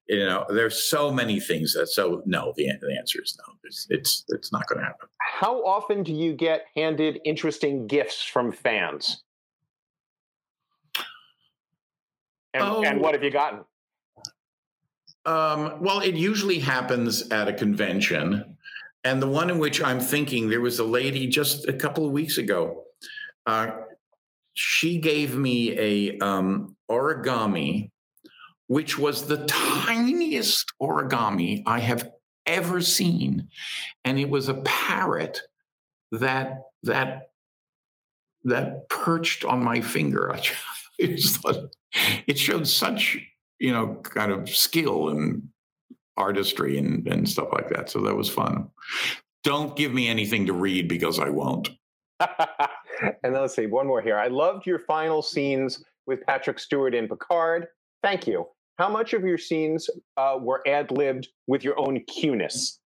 [0.08, 1.88] You know, there's so many things that.
[1.88, 3.54] So no, the the answer is no.
[3.64, 5.08] It's it's it's not going to happen.
[5.20, 9.24] How often do you get handed interesting gifts from fans?
[12.54, 12.82] And, oh.
[12.82, 13.64] and what have you gotten?
[15.28, 18.56] Um, well, it usually happens at a convention.
[19.04, 22.12] And the one in which I'm thinking, there was a lady just a couple of
[22.12, 22.84] weeks ago.
[23.44, 23.72] Uh,
[24.54, 27.90] she gave me a um, origami,
[28.68, 32.10] which was the tiniest origami I have
[32.46, 33.48] ever seen,
[34.06, 35.42] and it was a parrot
[36.10, 37.32] that that
[38.44, 40.34] that perched on my finger.
[40.34, 40.40] I
[40.98, 41.68] just thought
[42.26, 43.18] it showed such
[43.58, 45.42] you know, kind of skill and
[46.16, 47.90] artistry and, and stuff like that.
[47.90, 48.68] So that was fun.
[49.44, 51.70] Don't give me anything to read because I won't.
[53.22, 54.18] and let's see, one more here.
[54.18, 57.68] I loved your final scenes with Patrick Stewart in Picard.
[58.02, 58.46] Thank you.
[58.78, 62.80] How much of your scenes uh, were ad libbed with your own cueness?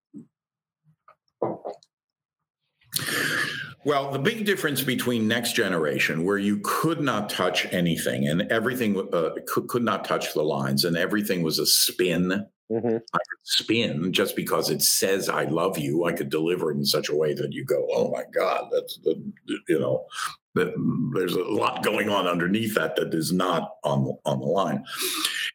[3.85, 8.97] Well, the big difference between Next Generation, where you could not touch anything and everything
[9.13, 12.47] uh, could, could not touch the lines and everything was a spin.
[12.71, 12.87] Mm-hmm.
[12.87, 16.85] I could spin just because it says "I love you." I could deliver it in
[16.85, 19.21] such a way that you go, "Oh my God!" That's the
[19.69, 20.07] you know,
[20.55, 20.73] that
[21.15, 24.85] there's a lot going on underneath that that is not on the, on the line.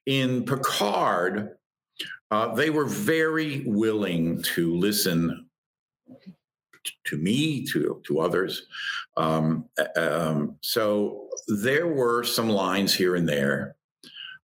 [0.05, 1.57] In Picard,
[2.29, 5.46] uh, they were very willing to listen
[7.05, 8.67] to me, to to others.
[9.15, 9.65] Um,
[9.95, 13.75] um, so there were some lines here and there,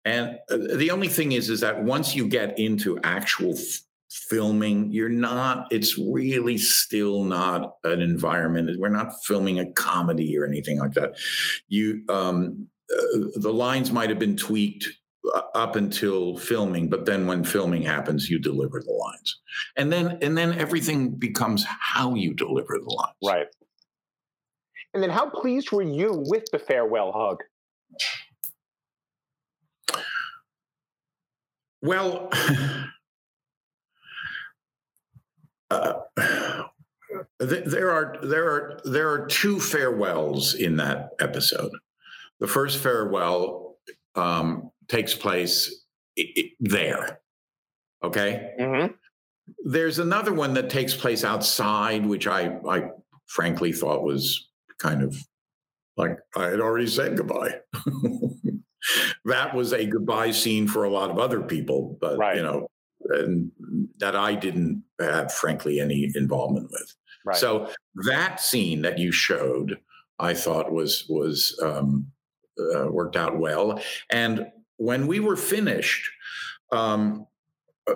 [0.04, 3.80] and uh, the only thing is, is that once you get into actual f-
[4.10, 5.66] filming, you're not.
[5.70, 8.70] It's really still not an environment.
[8.78, 11.16] We're not filming a comedy or anything like that.
[11.68, 14.88] You, um, uh, the lines might have been tweaked
[15.54, 19.40] up until filming but then when filming happens you deliver the lines
[19.76, 23.46] and then and then everything becomes how you deliver the lines Right.
[24.92, 27.42] And then how pleased were you with the farewell hug?
[31.82, 32.28] well
[35.70, 35.94] uh,
[37.40, 41.72] th- there are there are there are two farewells in that episode
[42.38, 43.78] the first farewell
[44.14, 45.84] um, takes place
[46.18, 47.20] i- i- there
[48.04, 48.92] okay Mm-hmm.
[49.64, 52.90] There's another one that takes place outside, which I, I
[53.26, 55.16] frankly thought was kind of
[55.96, 57.58] like I had already said goodbye.
[59.24, 62.36] that was a goodbye scene for a lot of other people, but Right.
[62.36, 62.68] you know,
[63.08, 63.50] and
[63.98, 66.94] that I didn't have, frankly, any involvement with.
[67.24, 67.36] Right.
[67.36, 67.70] So
[68.06, 69.78] that scene that you showed,
[70.20, 72.06] I thought was was um,
[72.58, 73.80] uh, worked out well.
[74.10, 74.46] And
[74.80, 76.10] when we were finished,
[76.72, 77.26] um,
[77.86, 77.92] uh,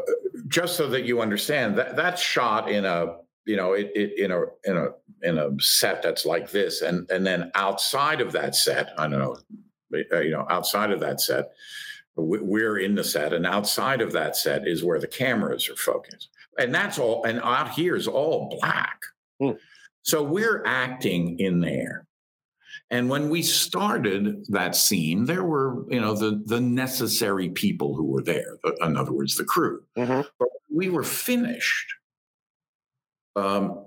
[0.49, 3.17] just so that you understand, that that's shot in a
[3.47, 4.89] you know it, it in a in a
[5.23, 9.19] in a set that's like this, and and then outside of that set, I don't
[9.19, 9.37] know,
[10.13, 11.53] uh, you know, outside of that set.
[12.17, 15.77] we- We're in the set, and outside of that set is where the cameras are
[15.77, 16.29] focused,
[16.59, 17.25] and that's all.
[17.25, 19.01] And out here is all black,
[19.41, 19.53] Hmm.
[20.03, 22.07] so we're acting in there.
[22.91, 28.05] And when we started that scene, there were, you know, the the necessary people who
[28.05, 28.59] were there.
[28.83, 29.83] In other words, the crew.
[29.97, 30.23] Mm-hmm.
[30.39, 31.95] But we were finished.
[33.37, 33.87] Um,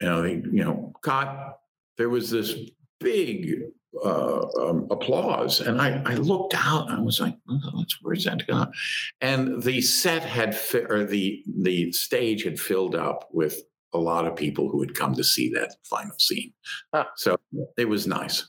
[0.00, 1.58] you know, they, you know, got
[1.98, 2.54] there was this
[3.00, 3.62] big
[4.02, 8.46] uh, um, applause, and I I looked out and I was like, "Oh, "Where's that
[8.46, 8.72] going?"
[9.20, 13.62] And the set had fi- or the the stage had filled up with
[13.94, 16.52] a lot of people who had come to see that final scene.
[16.94, 17.04] Huh.
[17.16, 17.36] So
[17.76, 18.48] it was nice.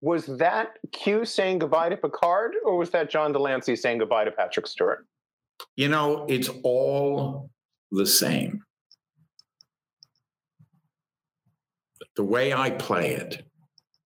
[0.00, 4.24] Was that Q saying goodbye to Picard, or was that John de Lancie saying goodbye
[4.24, 5.06] to Patrick Stewart?
[5.76, 7.50] You know, it's all
[7.90, 8.62] the same.
[12.16, 13.44] The way I play it,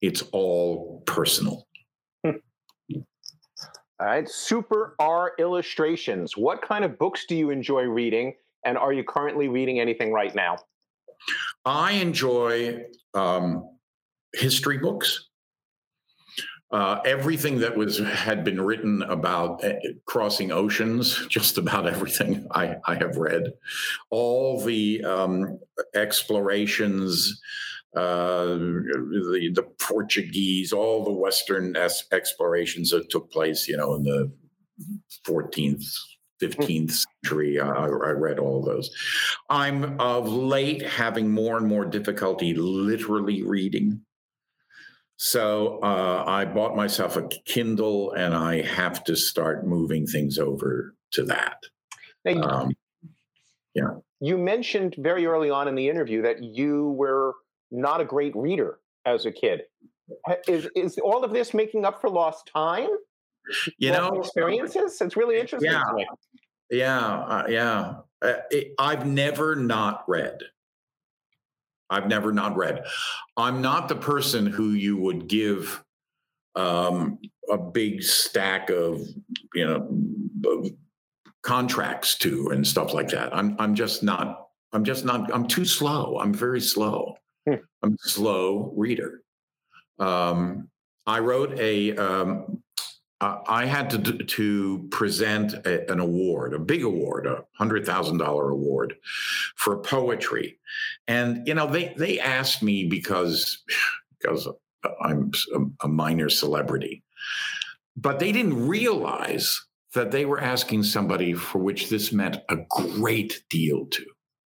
[0.00, 1.66] it's all personal.
[4.00, 4.28] All right.
[4.28, 6.36] Super R Illustrations.
[6.36, 8.34] What kind of books do you enjoy reading?
[8.64, 10.56] And are you currently reading anything right now?
[11.64, 12.84] I enjoy
[13.14, 13.68] um,
[14.34, 15.28] history books.
[16.70, 19.74] Uh, everything that was had been written about uh,
[20.06, 23.52] crossing oceans, just about everything I, I have read,
[24.10, 25.60] all the um,
[25.94, 27.40] explorations,
[27.94, 34.02] uh, the the Portuguese, all the Western es- explorations that took place, you know, in
[34.02, 34.32] the
[35.24, 35.86] 14th,
[36.48, 37.60] 15th century.
[37.60, 38.90] I, I read all of those.
[39.48, 44.00] I'm of late having more and more difficulty literally reading.
[45.16, 50.94] So uh, I bought myself a Kindle and I have to start moving things over
[51.12, 51.58] to that.
[52.24, 52.72] Now, Um,
[54.20, 57.34] you mentioned very early on in the interview that you were
[57.70, 59.62] not a great reader as a kid.
[60.48, 62.88] Is, is all of this making up for lost time?
[63.78, 65.00] You lost know, experiences?
[65.00, 65.82] It's really interesting Yeah.
[65.82, 66.06] to me.
[66.70, 67.94] Yeah, uh, yeah.
[68.22, 70.38] Uh, it, I've never not read.
[71.90, 72.84] I've never not read.
[73.36, 75.84] I'm not the person who you would give
[76.56, 77.18] um,
[77.50, 79.06] a big stack of,
[79.54, 80.70] you know,
[81.42, 83.34] contracts to and stuff like that.
[83.36, 84.48] I'm I'm just not.
[84.72, 85.32] I'm just not.
[85.32, 86.18] I'm too slow.
[86.18, 87.16] I'm very slow.
[87.46, 87.56] Hmm.
[87.82, 89.22] I'm a slow reader.
[89.98, 90.68] Um,
[91.06, 92.62] I wrote a um,
[93.24, 98.18] uh, I had to to present a, an award, a big award, a hundred thousand
[98.18, 98.96] dollar award
[99.56, 100.58] for poetry,
[101.08, 103.64] and you know they they asked me because
[104.18, 104.46] because
[105.00, 107.02] I'm a, a minor celebrity,
[107.96, 109.58] but they didn't realize
[109.94, 114.04] that they were asking somebody for which this meant a great deal to.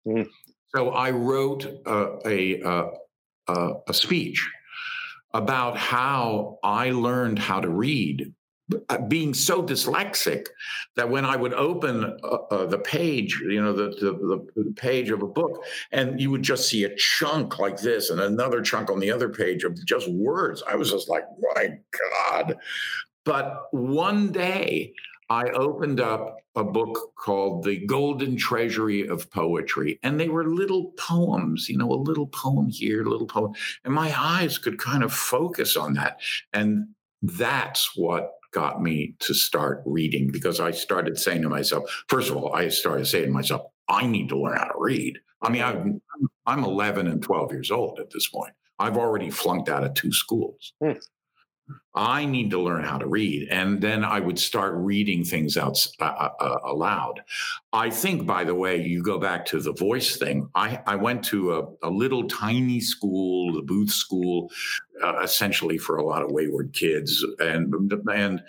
[0.07, 0.27] Mhm.
[0.75, 2.91] So I wrote uh, a uh,
[3.89, 4.47] a speech
[5.33, 8.35] about how I learned how to read
[9.09, 10.47] being so dyslexic
[10.97, 15.11] that when I would open uh, uh, the page, you know, the, the the page
[15.11, 18.91] of a book, and you would just see a chunk like this, and another chunk
[18.91, 20.63] on the other page of just words.
[20.69, 21.79] I was just like, my
[22.31, 22.57] God,
[23.27, 24.95] But one day
[25.29, 30.93] I opened up a book called The Golden Treasury of Poetry, and they were little
[30.97, 33.53] poems, you know, a little poem here, a little poem.
[33.85, 36.21] And my eyes could kind of focus on that.
[36.53, 36.87] And
[37.21, 42.39] that's what got me to start reading because I started saying to myself, first of
[42.39, 45.19] all, I started saying to myself, I need to learn how to read.
[45.43, 46.01] I mean, I'm,
[46.47, 48.55] I'm 11 and 12 years old at this point.
[48.79, 50.73] I've already flunked out of two schools.
[50.83, 50.99] Mm.
[51.95, 53.49] I need to learn how to read.
[53.51, 57.23] And then I would start reading things out uh, uh, uh, aloud.
[57.73, 60.49] I think, by the way, you go back to the voice thing.
[60.55, 64.51] I, I went to a, a little tiny school, the Booth School,
[65.03, 67.25] uh, essentially for a lot of wayward kids.
[67.39, 67.75] And,
[68.09, 68.43] and,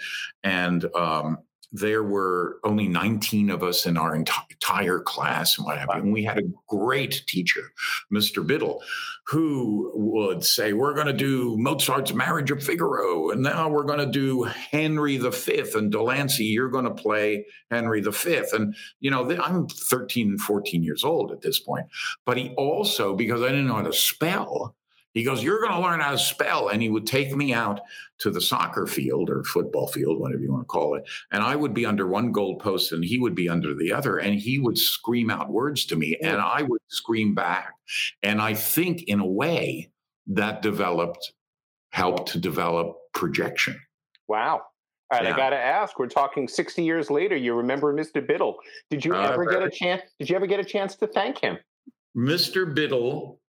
[0.43, 1.39] and, um,
[1.71, 6.01] there were only 19 of us in our entire class and what have you.
[6.01, 7.71] And we had a great teacher,
[8.13, 8.45] Mr.
[8.45, 8.81] Biddle,
[9.25, 13.99] who would say, We're going to do Mozart's Marriage of Figaro, and now we're going
[13.99, 15.63] to do Henry V.
[15.75, 18.43] And de Lancie, you're going to play Henry V.
[18.53, 21.87] And, you know, I'm 13, 14 years old at this point.
[22.25, 24.76] But he also, because I didn't know how to spell,
[25.17, 26.69] he goes, You're going to learn how to spell.
[26.69, 27.79] And he would take me out
[28.19, 31.03] to the soccer field or football field, whatever you want to call it.
[31.31, 34.17] And I would be under one goalpost and he would be under the other.
[34.17, 37.73] And he would scream out words to me and I would scream back.
[38.23, 39.91] And I think, in a way,
[40.27, 41.33] that developed,
[41.91, 43.79] helped to develop projection.
[44.27, 44.63] Wow.
[45.09, 45.33] All right, yeah.
[45.33, 45.97] I got to ask.
[45.99, 47.37] We're talking 60 years later.
[47.37, 48.25] You remember Mr.
[48.25, 48.57] Biddle?
[48.89, 50.01] Did you uh, ever get a chance?
[50.19, 51.57] Did you ever get a chance to thank him?
[52.17, 52.73] Mr.
[52.73, 53.39] Biddle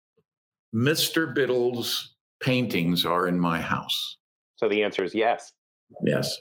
[0.75, 1.35] Mr.
[1.35, 4.16] Biddle's paintings are in my house.
[4.57, 5.53] So the answer is yes.
[6.05, 6.39] Yes.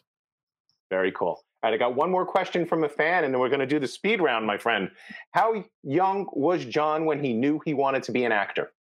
[0.90, 1.44] Very cool.
[1.64, 3.66] All right, I got one more question from a fan, and then we're going to
[3.66, 4.92] do the speed round, my friend.
[5.32, 8.72] How young was John when he knew he wanted to be an actor?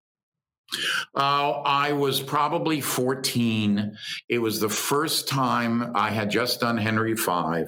[1.15, 3.97] Uh, I was probably 14.
[4.29, 7.65] It was the first time I had just done Henry V.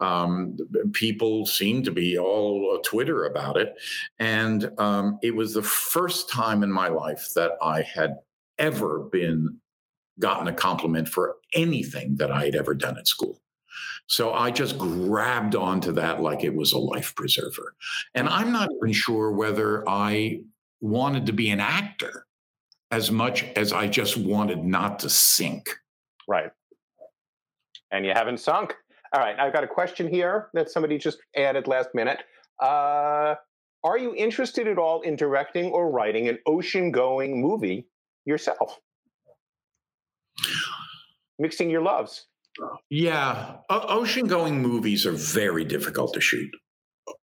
[0.00, 0.56] Um,
[0.92, 3.74] people seemed to be all Twitter about it.
[4.18, 8.16] And um, it was the first time in my life that I had
[8.58, 9.58] ever been
[10.18, 13.40] gotten a compliment for anything that I had ever done at school.
[14.06, 17.74] So I just grabbed onto that like it was a life preserver.
[18.14, 20.40] And I'm not even sure whether I
[20.80, 22.26] wanted to be an actor
[22.90, 25.68] as much as I just wanted not to sink.
[26.28, 26.50] Right.
[27.90, 28.76] And you haven't sunk.
[29.14, 32.24] All right, I've got a question here that somebody just added last minute.
[32.60, 33.36] Uh,
[33.84, 37.86] are you interested at all in directing or writing an ocean going movie
[38.24, 38.80] yourself?
[41.38, 42.26] Mixing your loves.
[42.90, 46.50] Yeah, o- ocean going movies are very difficult to shoot,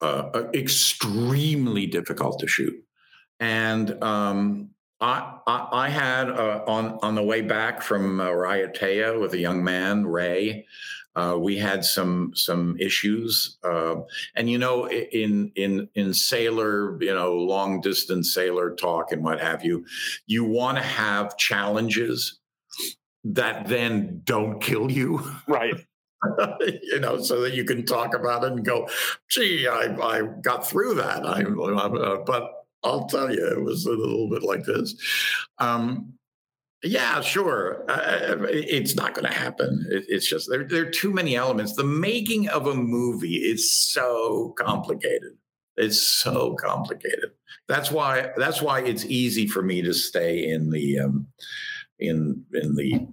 [0.03, 2.75] uh, uh, extremely difficult to shoot.
[3.41, 4.71] And um,
[5.01, 9.39] I, I, I, had uh, on on the way back from uh, Raiatea with a
[9.39, 10.67] young man, Ray.
[11.19, 13.97] Uh, we had some some issues, uh,
[14.37, 19.41] and you know, in in in sailor, you know, long distance sailor talk and what
[19.41, 19.85] have you,
[20.29, 22.39] you want to have challenges
[23.25, 25.75] that then don't kill you, right?
[26.83, 28.89] you know, so that you can talk about it and go,
[29.29, 32.49] "Gee, I I got through that." I, uh, but
[32.85, 34.95] I'll tell you, it was a little bit like this.
[35.59, 36.13] Um,
[36.83, 37.85] yeah, sure.
[37.89, 39.85] Uh, it's not going to happen.
[39.91, 41.75] It, it's just there, there are too many elements.
[41.75, 45.37] The making of a movie is so complicated.
[45.77, 47.31] It's so complicated.
[47.69, 48.31] That's why.
[48.37, 51.27] That's why it's easy for me to stay in the um,
[51.99, 53.07] in in the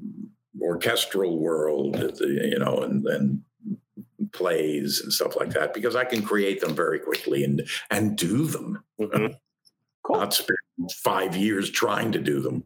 [0.61, 3.41] orchestral world, you know, and, and
[4.31, 8.45] plays and stuff like that because I can create them very quickly and and do
[8.45, 8.83] them.
[8.99, 9.33] Mm-hmm.
[10.05, 10.17] Cool.
[10.17, 10.59] Not spend
[11.03, 12.63] five years trying to do them.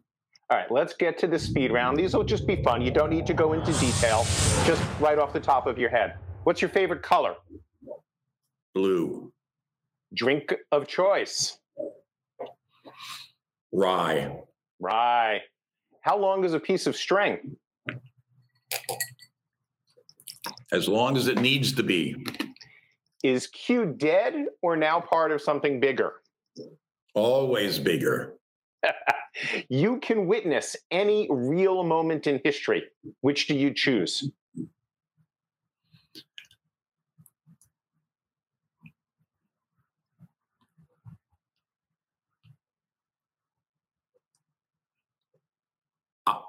[0.51, 1.95] All right, let's get to the speed round.
[1.95, 2.81] These will just be fun.
[2.81, 4.25] You don't need to go into detail,
[4.65, 6.15] just right off the top of your head.
[6.43, 7.35] What's your favorite color?
[8.73, 9.31] Blue.
[10.15, 11.59] Drink of choice?
[13.71, 14.39] Rye.
[14.79, 15.41] Rye.
[16.01, 17.55] How long is a piece of string?
[20.71, 22.25] As long as it needs to be.
[23.23, 26.21] Is Q dead or now part of something bigger?
[27.13, 28.38] Always bigger.
[29.69, 32.84] You can witness any real moment in history.
[33.21, 34.30] Which do you choose?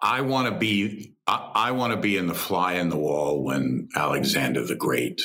[0.02, 3.42] I want to be I, I want to be in the fly in the wall
[3.42, 5.22] when Alexander the Great,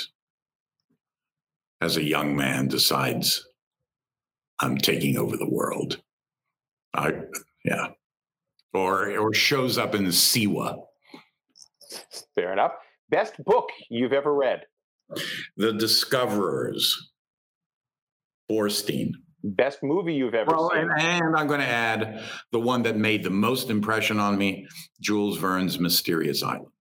[1.81, 3.45] as a young man, decides
[4.59, 6.01] I'm taking over the world.
[6.95, 7.13] I
[7.63, 7.87] yeah,
[8.73, 10.77] or or shows up in the Siwa.
[12.33, 12.71] Fair enough.
[13.09, 14.61] Best book you've ever read?
[15.57, 17.11] The Discoverers,
[18.51, 19.11] Boorstin.
[19.43, 20.89] Best movie you've ever Well, seen?
[20.89, 24.65] and, and I'm going to add the one that made the most impression on me
[25.01, 26.71] Jules Verne's Mysterious Island.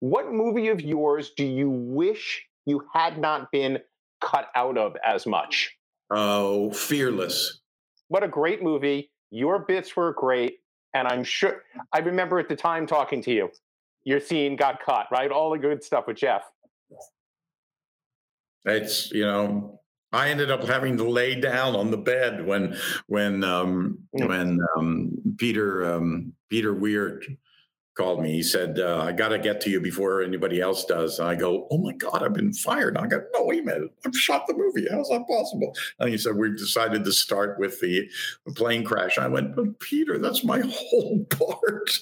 [0.00, 3.80] What movie of yours do you wish you had not been
[4.22, 5.70] cut out of as much?
[6.10, 7.60] Oh, Fearless.
[8.08, 9.10] What a great movie.
[9.30, 10.58] Your bits were great.
[10.94, 13.50] And I'm sure, I remember at the time talking to you.
[14.04, 15.30] Your scene got cut, right?
[15.30, 16.42] All the good stuff with Jeff.
[18.64, 19.80] It's, you know,
[20.12, 24.28] I ended up having to lay down on the bed when when um, Mm.
[24.28, 27.22] when um, Peter um, Peter Weir
[27.98, 28.32] called me.
[28.32, 31.34] He said, uh, "I got to get to you before anybody else does." And I
[31.34, 34.46] go, "Oh my God, I've been fired!" I go, "No, wait a minute, I've shot
[34.46, 34.86] the movie.
[34.90, 38.08] How's that possible?" And he said, "We've decided to start with the,
[38.46, 41.98] the plane crash." I went, "But Peter, that's my whole part.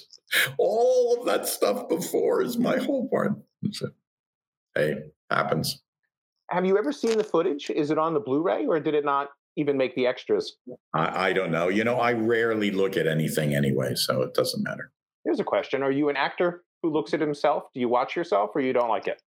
[0.57, 3.89] All of that stuff before is my whole part." He said,
[4.75, 4.95] "Hey,
[5.31, 5.81] happens."
[6.49, 7.69] Have you ever seen the footage?
[7.69, 10.55] Is it on the Blu ray or did it not even make the extras?
[10.93, 11.67] I, I don't know.
[11.67, 14.91] You know, I rarely look at anything anyway, so it doesn't matter.
[15.27, 17.65] Here's a question Are you an actor who looks at himself?
[17.73, 19.21] Do you watch yourself or you don't like it?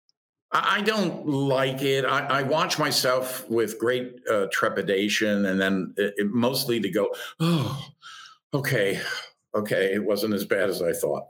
[0.51, 2.07] I don't like it.
[2.07, 7.15] I, I watch myself with great uh, trepidation, and then it, it mostly to go,
[7.39, 7.87] oh,
[8.55, 8.99] okay,
[9.55, 11.25] okay, it wasn't as bad as I thought.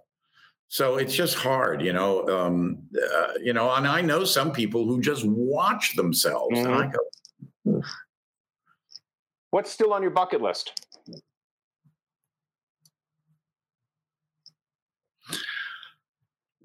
[0.69, 2.29] So it's just hard, you know.
[2.29, 6.93] Um, uh, you know, and I know some people who just watch themselves, and I
[7.65, 7.83] go,
[9.51, 10.87] What's still on your bucket list?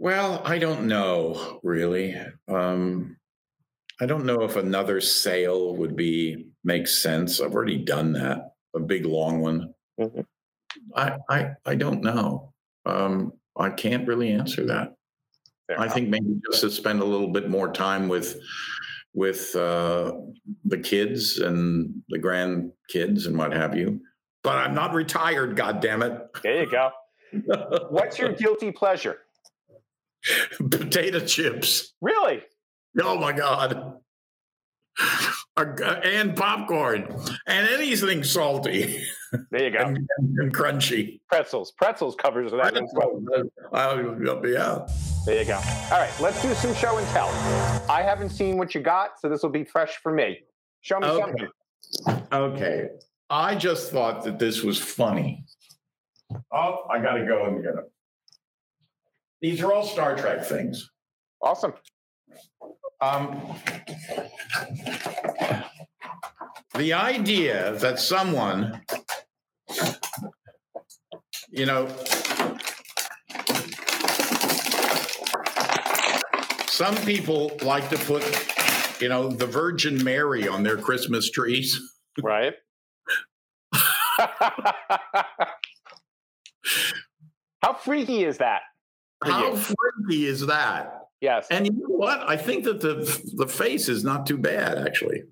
[0.06, 2.16] Well, I don't know really.
[2.48, 3.18] Um,
[4.00, 7.42] I don't know if another sale would be make sense.
[7.42, 9.74] I've already done that, a big long one.
[10.00, 10.24] Mhm.
[10.96, 12.54] I, I I don't know.
[12.86, 14.94] Um, I can't really answer that.
[15.66, 15.96] Fair I enough.
[15.96, 18.40] think maybe just to spend a little bit more time with
[19.16, 20.12] with uh,
[20.66, 24.02] the kids and the grandkids and what have you.
[24.44, 25.56] But I'm not retired.
[25.56, 26.22] God damn it!
[26.44, 26.92] There you go.
[27.90, 29.25] What's your guilty pleasure?
[30.72, 31.94] potato chips?
[32.02, 32.42] Really?
[33.02, 33.94] Oh my God.
[35.58, 37.04] And popcorn
[37.48, 39.04] and anything salty
[39.52, 39.80] There you go.
[39.80, 40.08] and,
[40.38, 41.20] and crunchy.
[41.30, 41.72] Pretzels.
[41.78, 42.76] Pretzels covers that.
[42.78, 43.22] as well.
[43.74, 44.16] Uh,
[44.46, 44.86] yeah.
[45.26, 45.56] There you go.
[45.56, 47.28] All right, let's do some show and tell.
[47.90, 50.40] I haven't seen what you got, so this will be fresh for me.
[50.82, 51.22] Show me Okay.
[51.22, 52.28] something.
[52.32, 52.88] Okay.
[53.30, 55.46] I just thought that this was funny.
[56.54, 57.92] Oh, I got to go and get it.
[59.46, 60.90] These are all Star Trek things.
[61.40, 61.76] Awesome.
[63.00, 63.40] Um,
[66.74, 68.82] the idea that someone,
[71.52, 71.88] you know,
[76.66, 78.24] some people like to put,
[79.00, 81.80] you know, the Virgin Mary on their Christmas trees.
[82.20, 82.56] Right?
[87.62, 88.64] How freaky is that?
[89.24, 89.58] How you?
[89.58, 91.08] freaky is that?
[91.22, 91.48] Yes.
[91.50, 92.20] And you know what?
[92.28, 92.96] I think that the
[93.36, 95.24] the face is not too bad, actually.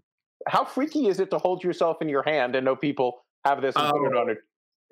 [0.47, 3.75] How freaky is it to hold yourself in your hand and know people have this
[3.75, 4.21] and put it Oh.
[4.21, 4.37] on it?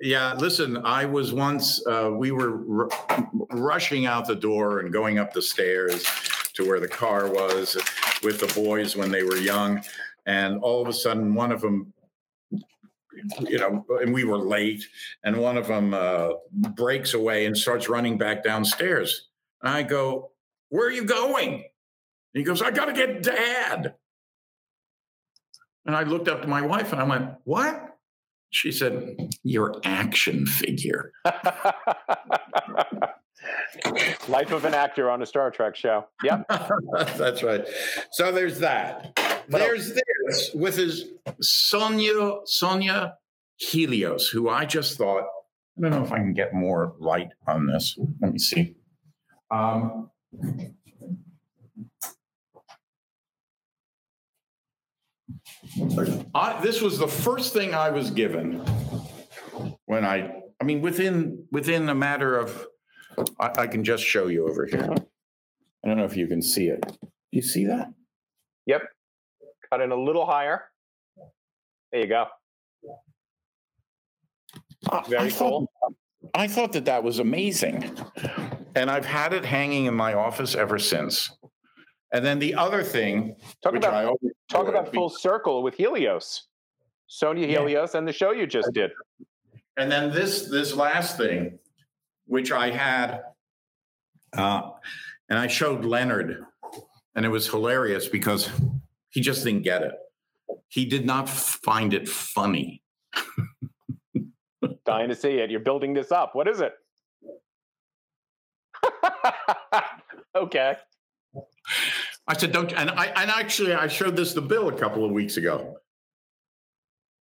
[0.04, 2.90] Yeah, listen, I was once, uh, we were r-
[3.52, 6.04] rushing out the door and going up the stairs
[6.54, 7.76] to where the car was
[8.24, 9.84] with the boys when they were young.
[10.26, 11.94] And all of a sudden, one of them,
[13.42, 14.84] you know, and we were late,
[15.24, 19.30] and one of them uh, breaks away and starts running back downstairs.
[19.62, 20.32] And I go,
[20.70, 21.66] Where are you going?
[22.34, 23.96] He goes, I got to get dad.
[25.86, 27.98] And I looked up to my wife and I went, What?
[28.52, 31.12] She said, Your action figure.
[34.28, 36.06] Life of an actor on a Star Trek show.
[36.24, 36.46] Yep.
[37.18, 37.66] That's right.
[38.12, 39.20] So there's that.
[39.48, 41.06] There's this with his
[41.42, 43.16] Sonia Sonia
[43.58, 45.24] Helios, who I just thought.
[45.78, 47.98] I don't know if I can get more light on this.
[48.22, 48.76] Let me see.
[49.50, 50.10] Um,
[56.36, 58.64] I, this was the first thing I was given
[59.86, 60.34] when I.
[60.60, 62.68] I mean, within within a matter of,
[63.40, 64.94] I, I can just show you over here.
[65.84, 66.86] I don't know if you can see it.
[67.32, 67.92] You see that?
[68.68, 68.84] Yep.
[69.72, 70.64] Cut it a little higher.
[71.92, 72.26] There you go.
[75.08, 75.66] Very I thought,
[76.34, 77.90] I thought that that was amazing.
[78.76, 81.32] And I've had it hanging in my office ever since.
[82.14, 85.76] And then the other thing, Talk which about I always talk about full circle with
[85.76, 86.48] Helios.
[87.08, 87.60] Sonia Yeah.
[87.60, 88.92] Helios and the show you just did.
[89.78, 91.60] and then this this last thing,
[92.26, 93.22] which I had,
[94.36, 94.72] uh,
[95.30, 96.44] and I showed Leonard,
[97.16, 98.50] and it was hilarious because
[99.12, 99.94] he just didn't get it.
[100.68, 102.82] He did not find it funny.
[104.86, 105.52] Dying to see it.
[105.52, 106.34] You're building this up.
[106.34, 106.74] What is it?
[110.36, 110.76] okay.
[112.28, 115.12] I said, "Don't." And I and actually, I showed this to Bill a couple of
[115.12, 115.78] weeks ago.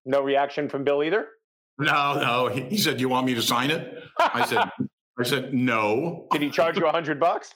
[0.05, 1.29] No reaction from Bill either.
[1.79, 2.49] No, no.
[2.49, 4.71] He, he said, "You want me to sign it?" I said,
[5.19, 7.55] "I said no." Did he charge you a hundred bucks?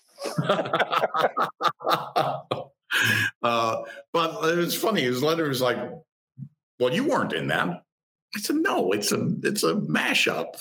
[3.43, 3.83] uh,
[4.13, 5.03] but it was funny.
[5.03, 5.79] His letter was like,
[6.79, 7.83] "Well, you weren't in that."
[8.37, 10.57] I said, "No, it's a it's a mashup."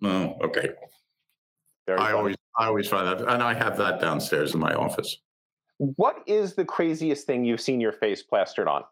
[0.00, 0.70] No, oh, okay.
[1.86, 2.18] Very I funny.
[2.18, 5.16] always I always find that, and I have that downstairs in my office.
[5.78, 8.84] What is the craziest thing you've seen your face plastered on?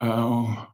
[0.00, 0.66] Oh,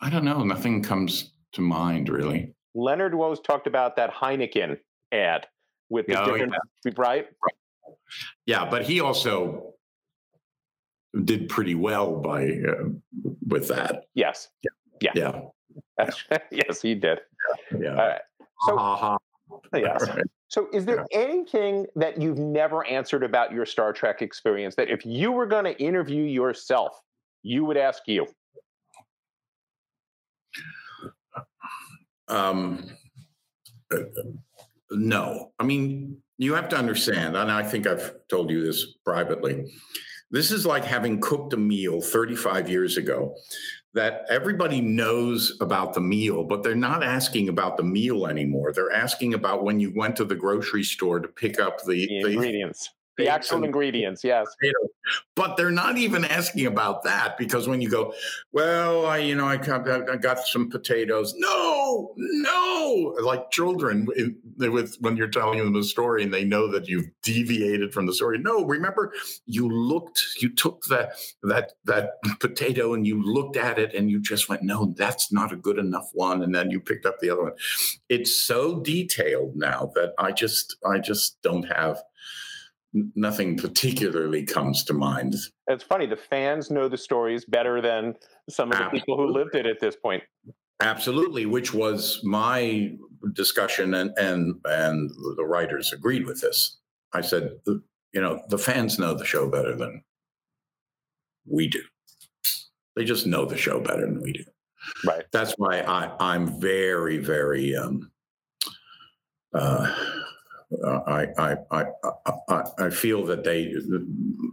[0.00, 0.44] I don't know.
[0.44, 2.54] Nothing comes to mind really.
[2.74, 4.78] Leonard Rose talked about that Heineken
[5.12, 5.46] ad
[5.88, 6.92] with the oh, different yeah.
[6.96, 7.26] right?
[8.46, 9.74] Yeah, but he also
[11.24, 12.88] did pretty well by uh,
[13.46, 14.04] with that.
[14.14, 14.48] Yes.
[15.00, 15.10] Yeah.
[15.14, 15.40] Yeah.
[15.98, 16.38] yeah.
[16.50, 17.20] yes, he did.
[17.78, 17.90] Yeah.
[17.90, 18.20] All right.
[18.66, 19.18] So, uh-huh.
[19.74, 20.08] yes.
[20.08, 20.24] Right.
[20.48, 25.04] So, is there anything that you've never answered about your Star Trek experience that if
[25.04, 26.98] you were going to interview yourself,
[27.42, 28.26] you would ask you?
[32.28, 32.90] Um,
[33.92, 33.98] uh,
[34.90, 35.52] no.
[35.58, 39.72] I mean, you have to understand, and I think I've told you this privately.
[40.30, 43.34] This is like having cooked a meal 35 years ago
[43.94, 48.72] that everybody knows about the meal, but they're not asking about the meal anymore.
[48.72, 52.32] They're asking about when you went to the grocery store to pick up the, the
[52.32, 54.46] ingredients the actual ingredients yes.
[55.34, 58.12] but they're not even asking about that because when you go
[58.52, 61.34] well i you know i got, I got some potatoes.
[61.36, 63.16] No no!
[63.22, 67.08] Like children eh, with when you're telling them a story and they know that you've
[67.22, 68.38] deviated from the story.
[68.38, 69.12] No remember
[69.46, 71.12] you looked you took that
[71.42, 75.52] that that potato and you looked at it and you just went no that's not
[75.52, 76.42] a good enough one.
[76.42, 77.52] And then you picked up the other one.
[78.08, 82.02] It's so detailed now that i just i just don't have
[83.14, 85.34] nothing particularly comes to mind.
[85.66, 86.06] It's funny.
[86.06, 88.14] The fans know the stories better than
[88.48, 89.00] some of the Absolutely.
[89.00, 90.22] people who lived it at this point.
[90.80, 92.92] Absolutely, which was my
[93.32, 96.78] discussion, and and and the writers agreed with this.
[97.12, 100.02] I said, you know, the fans know the show better than
[101.50, 101.82] we do.
[102.94, 104.44] They just know the show better than we do.
[105.06, 105.24] Right.
[105.32, 108.10] That's why I I'm very very um,
[109.54, 109.94] uh,
[110.84, 111.56] I, I,
[112.48, 113.72] I, I, feel that they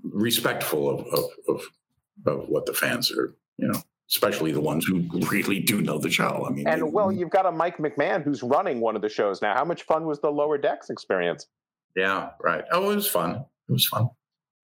[0.03, 1.61] respectful of, of, of,
[2.25, 6.11] of what the fans are, you know, especially the ones who really do know the
[6.11, 6.45] show.
[6.47, 9.09] I mean, and they, well, you've got a Mike McMahan who's running one of the
[9.09, 9.55] shows now.
[9.55, 11.47] How much fun was the Lower Decks experience?
[11.95, 12.63] Yeah, right.
[12.71, 13.45] Oh, it was fun.
[13.69, 14.09] It was fun.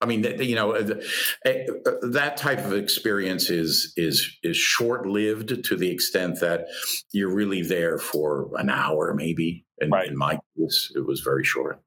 [0.01, 1.65] I mean, you know, eh,
[2.03, 6.67] that type of experience is is is short lived to the extent that
[7.11, 9.65] you're really there for an hour, maybe.
[9.81, 10.07] And right.
[10.07, 11.81] in my case, it was very short.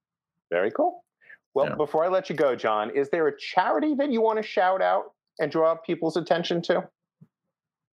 [0.51, 1.05] Very cool.
[1.55, 1.75] Well, yeah.
[1.75, 4.83] before I let you go, John, is there a charity that you want to shout
[4.83, 6.89] out and draw people's attention to?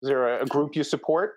[0.03, 1.35] Is there a, group you support?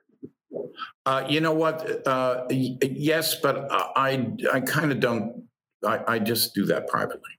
[1.06, 2.08] Uh, you know what?
[2.08, 5.44] Uh, yes, but I I kind of don't.
[5.86, 7.32] I, I just do that privately.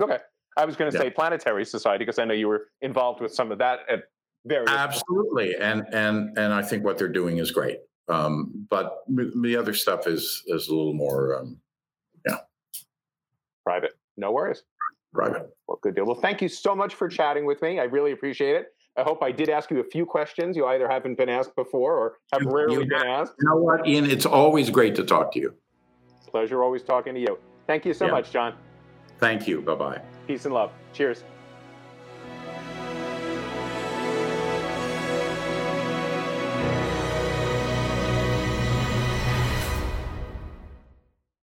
[0.00, 0.18] Okay.
[0.60, 1.04] I was going to yeah.
[1.04, 4.04] say Planetary Society because I know you were involved with some of that at
[4.44, 4.70] various.
[4.70, 7.78] Absolutely, and and and I think what they're doing is great.
[8.08, 11.56] Um, but the other stuff is is a little more, um,
[12.26, 12.38] yeah,
[13.64, 13.92] private.
[14.16, 14.64] No worries.
[15.14, 15.48] Private.
[15.66, 16.04] Well, good deal.
[16.04, 17.80] Well, thank you so much for chatting with me.
[17.80, 18.66] I really appreciate it.
[18.96, 21.96] I hope I did ask you a few questions you either haven't been asked before
[21.96, 23.32] or have you, rarely you been asked.
[23.40, 24.04] You know what, Ian?
[24.04, 25.54] It's always great to talk to you.
[26.26, 27.38] Pleasure always talking to you.
[27.66, 28.12] Thank you so yeah.
[28.12, 28.54] much, John.
[29.20, 29.60] Thank you.
[29.60, 30.00] Bye bye.
[30.26, 30.72] Peace and love.
[30.92, 31.24] Cheers.